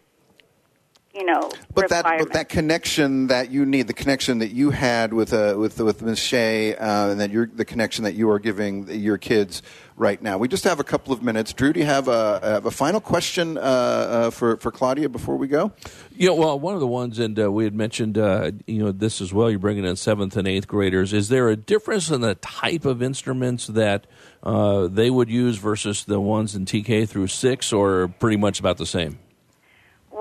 you 1.13 1.25
know 1.25 1.49
But 1.73 1.89
that, 1.89 2.03
but 2.03 2.33
that 2.33 2.49
connection 2.49 3.27
that 3.27 3.51
you 3.51 3.65
need, 3.65 3.87
the 3.87 3.93
connection 3.93 4.39
that 4.39 4.51
you 4.51 4.69
had 4.69 5.13
with 5.13 5.33
uh, 5.33 5.55
with 5.57 5.79
with 5.79 6.01
Ms. 6.01 6.19
Shea, 6.19 6.75
uh, 6.75 7.09
and 7.09 7.19
that 7.19 7.31
you're 7.31 7.47
the 7.47 7.65
connection 7.65 8.03
that 8.03 8.13
you 8.13 8.29
are 8.29 8.39
giving 8.39 8.87
your 8.89 9.17
kids 9.17 9.61
right 9.97 10.21
now. 10.21 10.37
We 10.37 10.47
just 10.47 10.63
have 10.63 10.79
a 10.79 10.83
couple 10.83 11.13
of 11.13 11.21
minutes. 11.21 11.53
Drew, 11.53 11.73
do 11.73 11.79
you 11.79 11.85
have 11.85 12.07
a, 12.07 12.39
have 12.41 12.65
a 12.65 12.71
final 12.71 12.99
question 12.99 13.57
uh, 13.57 13.61
uh, 13.61 14.29
for 14.31 14.57
for 14.57 14.71
Claudia 14.71 15.09
before 15.09 15.35
we 15.35 15.47
go? 15.47 15.71
Yeah, 16.15 16.31
well, 16.31 16.59
one 16.59 16.73
of 16.75 16.79
the 16.79 16.87
ones, 16.87 17.19
and 17.19 17.39
uh, 17.39 17.51
we 17.51 17.63
had 17.63 17.73
mentioned, 17.73 18.17
uh, 18.17 18.51
you 18.65 18.83
know, 18.83 18.91
this 18.91 19.21
as 19.21 19.33
well. 19.33 19.49
You're 19.49 19.59
bringing 19.59 19.85
in 19.85 19.95
seventh 19.95 20.37
and 20.37 20.47
eighth 20.47 20.67
graders. 20.67 21.13
Is 21.13 21.29
there 21.29 21.49
a 21.49 21.55
difference 21.55 22.09
in 22.09 22.21
the 22.21 22.35
type 22.35 22.85
of 22.85 23.01
instruments 23.01 23.67
that 23.67 24.07
uh, 24.43 24.87
they 24.87 25.09
would 25.09 25.29
use 25.29 25.57
versus 25.57 26.05
the 26.05 26.19
ones 26.19 26.55
in 26.55 26.65
TK 26.65 27.07
through 27.07 27.27
six, 27.27 27.73
or 27.73 28.07
pretty 28.07 28.37
much 28.37 28.59
about 28.59 28.77
the 28.77 28.85
same? 28.85 29.19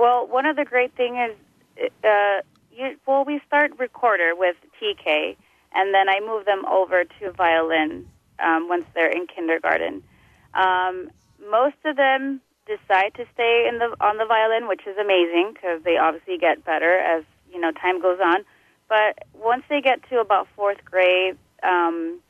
Well, 0.01 0.27
one 0.27 0.47
of 0.47 0.57
the 0.57 0.65
great 0.65 0.97
thing 0.97 1.19
is, 1.19 1.91
uh, 2.03 2.41
you, 2.73 2.97
well, 3.07 3.27
we 3.27 3.39
start 3.47 3.73
recorder 3.79 4.35
with 4.35 4.57
TK, 4.81 5.37
and 5.75 5.93
then 5.93 6.09
I 6.09 6.21
move 6.21 6.47
them 6.47 6.65
over 6.65 7.05
to 7.05 7.33
violin 7.33 8.09
um, 8.39 8.67
once 8.71 8.87
they're 8.95 9.11
in 9.11 9.27
kindergarten. 9.27 10.03
Um, 10.55 11.11
most 11.51 11.77
of 11.85 11.97
them 11.97 12.41
decide 12.65 13.13
to 13.17 13.27
stay 13.35 13.67
in 13.69 13.79
the 13.79 13.95
on 14.01 14.17
the 14.17 14.25
violin, 14.25 14.69
which 14.69 14.87
is 14.87 14.97
amazing 14.97 15.51
because 15.53 15.83
they 15.85 15.99
obviously 15.99 16.39
get 16.39 16.65
better 16.65 16.97
as 16.97 17.23
you 17.53 17.61
know 17.61 17.71
time 17.71 18.01
goes 18.01 18.21
on. 18.25 18.47
But 18.89 19.27
once 19.35 19.65
they 19.69 19.83
get 19.83 20.01
to 20.09 20.21
about 20.21 20.49
fourth 20.57 20.83
grade, 20.83 21.37
um, 21.63 22.21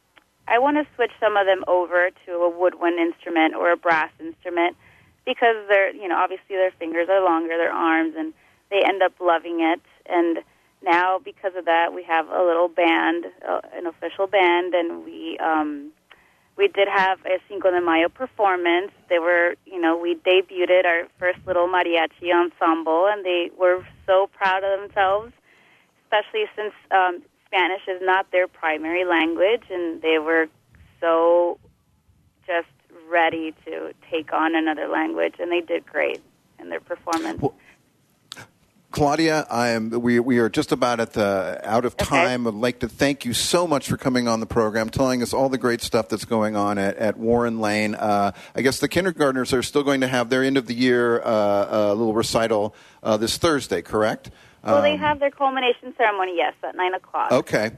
I 0.48 0.58
want 0.58 0.76
to 0.78 0.86
switch 0.96 1.12
some 1.20 1.36
of 1.36 1.46
them 1.46 1.62
over 1.68 2.10
to 2.26 2.32
a 2.32 2.50
woodwind 2.50 2.98
instrument 2.98 3.54
or 3.54 3.70
a 3.70 3.76
brass 3.76 4.10
instrument 4.18 4.76
because 5.24 5.56
they're 5.68 5.94
you 5.94 6.08
know 6.08 6.16
obviously 6.16 6.56
their 6.56 6.72
fingers 6.78 7.08
are 7.08 7.22
longer, 7.22 7.56
their 7.56 7.72
arms, 7.72 8.14
and 8.16 8.32
they 8.70 8.82
end 8.86 9.02
up 9.02 9.12
loving 9.20 9.60
it. 9.60 9.80
And 10.06 10.38
now 10.82 11.18
because 11.18 11.52
of 11.56 11.64
that, 11.66 11.92
we 11.94 12.02
have 12.04 12.28
a 12.28 12.42
little 12.42 12.68
band, 12.68 13.26
uh, 13.46 13.60
an 13.74 13.86
official 13.86 14.26
band, 14.26 14.74
and 14.74 15.04
we 15.04 15.38
um, 15.38 15.90
we 16.56 16.68
did 16.68 16.88
have 16.88 17.18
a 17.26 17.38
Cinco 17.48 17.70
de 17.70 17.80
Mayo 17.80 18.08
performance. 18.08 18.92
They 19.08 19.18
were 19.18 19.54
you 19.66 19.80
know 19.80 19.96
we 19.96 20.14
debuted 20.16 20.84
our 20.84 21.08
first 21.18 21.38
little 21.46 21.68
mariachi 21.68 22.32
ensemble, 22.34 23.06
and 23.10 23.24
they 23.24 23.50
were 23.58 23.84
so 24.06 24.28
proud 24.36 24.64
of 24.64 24.80
themselves, 24.80 25.32
especially 26.04 26.44
since 26.56 26.74
um, 26.90 27.22
Spanish 27.46 27.82
is 27.88 28.00
not 28.02 28.30
their 28.30 28.46
primary 28.46 29.04
language, 29.04 29.64
and 29.70 30.00
they 30.02 30.18
were 30.18 30.46
so 31.00 31.58
just 32.46 32.68
ready 33.10 33.54
to 33.66 33.92
take 34.10 34.32
on 34.32 34.54
another 34.54 34.88
language, 34.88 35.34
and 35.38 35.50
they 35.50 35.60
did 35.60 35.84
great 35.86 36.20
in 36.58 36.68
their 36.68 36.80
performance. 36.80 37.42
Claudia, 38.92 39.46
I 39.48 39.68
am. 39.68 39.90
We 39.90 40.18
we 40.18 40.38
are 40.38 40.48
just 40.48 40.72
about 40.72 40.98
at 40.98 41.12
the 41.12 41.60
out 41.62 41.84
of 41.84 41.96
time. 41.96 42.44
I'd 42.48 42.54
like 42.54 42.80
to 42.80 42.88
thank 42.88 43.24
you 43.24 43.32
so 43.32 43.64
much 43.64 43.88
for 43.88 43.96
coming 43.96 44.26
on 44.26 44.40
the 44.40 44.46
program, 44.46 44.90
telling 44.90 45.22
us 45.22 45.32
all 45.32 45.48
the 45.48 45.58
great 45.58 45.80
stuff 45.80 46.08
that's 46.08 46.24
going 46.24 46.56
on 46.56 46.76
at, 46.76 46.96
at 46.96 47.16
Warren 47.16 47.60
Lane. 47.60 47.94
Uh, 47.94 48.32
I 48.56 48.62
guess 48.62 48.80
the 48.80 48.88
kindergartners 48.88 49.52
are 49.52 49.62
still 49.62 49.84
going 49.84 50.00
to 50.00 50.08
have 50.08 50.28
their 50.28 50.42
end 50.42 50.56
of 50.56 50.66
the 50.66 50.74
year 50.74 51.20
uh, 51.22 51.24
uh, 51.90 51.94
little 51.94 52.14
recital 52.14 52.74
uh, 53.04 53.16
this 53.16 53.38
Thursday, 53.38 53.80
correct? 53.80 54.32
well, 54.64 54.82
they 54.82 54.94
Um, 54.94 54.98
have 54.98 55.20
their 55.20 55.30
culmination 55.30 55.94
ceremony, 55.96 56.34
yes, 56.36 56.54
at 56.64 56.74
9 56.74 56.94
o'clock. 56.94 57.30
Okay. 57.30 57.70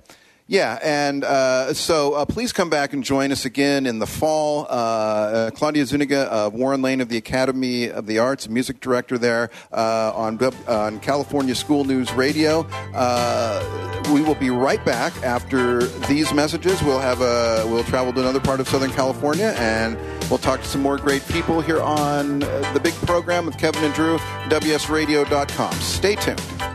Yeah, 0.49 0.79
and 0.83 1.25
uh, 1.25 1.73
so 1.73 2.15
uh, 2.15 2.25
please 2.25 2.53
come 2.53 2.69
back 2.69 2.93
and 2.93 3.03
join 3.05 3.33
us 3.33 3.45
again 3.45 3.87
in 3.87 4.01
the 4.01 4.07
fall. 4.07 4.67
Uh, 4.69 4.73
uh, 4.73 5.51
Claudia 5.51 5.87
Zuniga, 5.87 6.51
Warren 6.53 6.83
Lane 6.83 7.01
of 7.01 7.09
the 7.09 7.17
Academy 7.17 7.89
of 7.89 8.07
the 8.07 8.19
Arts, 8.19 8.49
music 8.49 8.81
director 8.81 9.19
there 9.19 9.51
uh, 9.73 10.13
on 10.15 10.39
on 10.67 11.01
California 11.01 11.55
School 11.55 11.85
News 11.85 12.13
Radio. 12.13 12.67
Uh, 12.95 14.03
we 14.13 14.21
will 14.21 14.35
be 14.35 14.51
right 14.51 14.85
back 14.85 15.17
after 15.23 15.85
these 16.07 16.33
messages. 16.35 16.83
We'll 16.83 16.99
have 16.99 17.21
a 17.21 17.65
we'll 17.67 17.85
travel 17.85 18.13
to 18.13 18.21
another 18.21 18.41
part 18.41 18.61
of 18.61 18.69
Southern 18.69 18.91
California 18.91 19.55
and 19.57 19.97
we'll 20.29 20.39
talk 20.39 20.61
to 20.61 20.67
some 20.67 20.83
more 20.83 20.99
great 20.99 21.27
people 21.29 21.61
here 21.61 21.81
on 21.81 22.41
the 22.41 22.81
big 22.83 22.95
program 23.07 23.47
with 23.47 23.57
Kevin 23.59 23.85
and 23.85 23.95
Drew. 23.95 24.19
WSRadio.com. 24.49 25.73
Stay 25.75 26.17
tuned. 26.17 26.72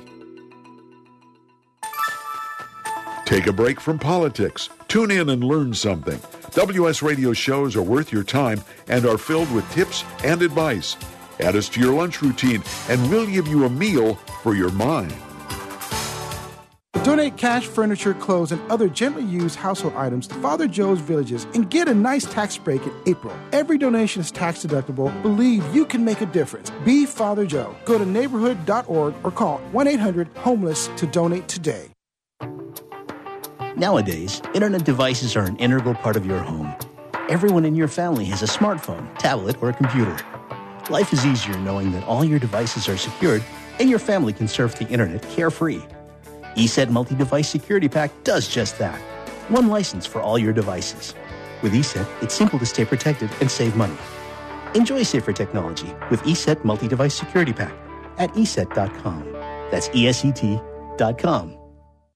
Take 3.31 3.47
a 3.47 3.53
break 3.53 3.81
from 3.81 3.97
politics. 3.97 4.69
Tune 4.88 5.12
in 5.12 5.29
and 5.29 5.45
learn 5.45 5.73
something. 5.73 6.21
WS 6.51 7.01
Radio 7.01 7.33
shows 7.33 7.77
are 7.77 7.83
worth 7.83 8.12
your 8.12 8.25
time 8.25 8.61
and 8.88 9.07
are 9.07 9.16
filled 9.16 9.49
with 9.53 9.71
tips 9.71 10.03
and 10.25 10.43
advice. 10.43 10.97
Add 11.38 11.55
us 11.55 11.69
to 11.69 11.81
your 11.81 11.95
lunch 11.95 12.23
routine, 12.23 12.61
and 12.88 13.09
we'll 13.09 13.29
give 13.29 13.47
you 13.47 13.66
a 13.66 13.71
meal 13.71 14.16
for 14.43 14.57
your 14.57 14.73
mind. 14.73 15.14
Donate 17.05 17.37
cash, 17.37 17.69
furniture, 17.69 18.14
clothes, 18.14 18.51
and 18.51 18.61
other 18.69 18.88
gently 18.88 19.23
used 19.23 19.55
household 19.55 19.95
items 19.95 20.27
to 20.27 20.35
Father 20.35 20.66
Joe's 20.66 20.99
Villages 20.99 21.47
and 21.55 21.71
get 21.71 21.87
a 21.87 21.95
nice 21.95 22.25
tax 22.25 22.59
break 22.59 22.83
in 22.83 22.93
April. 23.07 23.33
Every 23.53 23.79
donation 23.79 24.23
is 24.23 24.33
tax 24.33 24.66
deductible. 24.66 25.23
Believe 25.23 25.64
you 25.73 25.87
can 25.87 26.05
make 26.05 26.21
a 26.21 26.27
difference. 26.27 26.73
Be 26.85 27.07
Father 27.07 27.47
Joe. 27.47 27.77
Go 27.85 27.97
to 27.97 28.05
neighborhood.org 28.05 29.14
or 29.23 29.31
call 29.31 29.59
1 29.71 29.87
800 29.87 30.27
Homeless 30.38 30.88
to 30.97 31.07
donate 31.07 31.47
today. 31.47 31.93
Nowadays, 33.81 34.43
internet 34.53 34.85
devices 34.85 35.37
are 35.37 35.47
an 35.47 35.57
integral 35.57 35.95
part 35.95 36.14
of 36.14 36.27
your 36.27 36.40
home. 36.40 36.75
Everyone 37.31 37.64
in 37.64 37.75
your 37.75 37.88
family 37.88 38.27
has 38.27 38.43
a 38.43 38.45
smartphone, 38.45 39.09
tablet, 39.19 39.57
or 39.62 39.71
a 39.71 39.73
computer. 39.73 40.19
Life 40.90 41.14
is 41.14 41.25
easier 41.25 41.57
knowing 41.61 41.90
that 41.93 42.05
all 42.05 42.23
your 42.23 42.38
devices 42.38 42.90
are 42.90 42.99
secured 42.99 43.43
and 43.79 43.88
your 43.88 43.99
family 43.99 44.35
can 44.35 44.49
surf 44.49 44.77
the 44.77 44.87
internet 44.88 45.23
carefree. 45.31 45.81
ESET 46.59 46.90
Multi 46.90 47.14
Device 47.14 47.49
Security 47.49 47.88
Pack 47.88 48.11
does 48.23 48.49
just 48.49 48.79
that. 48.79 49.01
One 49.49 49.69
license 49.69 50.05
for 50.05 50.21
all 50.21 50.38
your 50.38 50.53
devices. 50.53 51.14
With 51.62 51.73
ESET, 51.73 52.07
it's 52.23 52.35
simple 52.35 52.59
to 52.59 52.66
stay 52.66 52.85
protected 52.85 53.31
and 53.40 53.51
save 53.51 53.77
money. 53.77 53.97
Enjoy 54.75 55.03
safer 55.05 55.33
technology 55.33 55.90
with 56.11 56.21
ESET 56.25 56.66
Multi 56.66 56.87
Device 56.87 57.14
Security 57.14 57.55
Pack 57.55 57.73
at 58.19 58.31
ESET.com. 58.35 59.33
That's 59.71 59.88
ESET.com. 59.88 61.60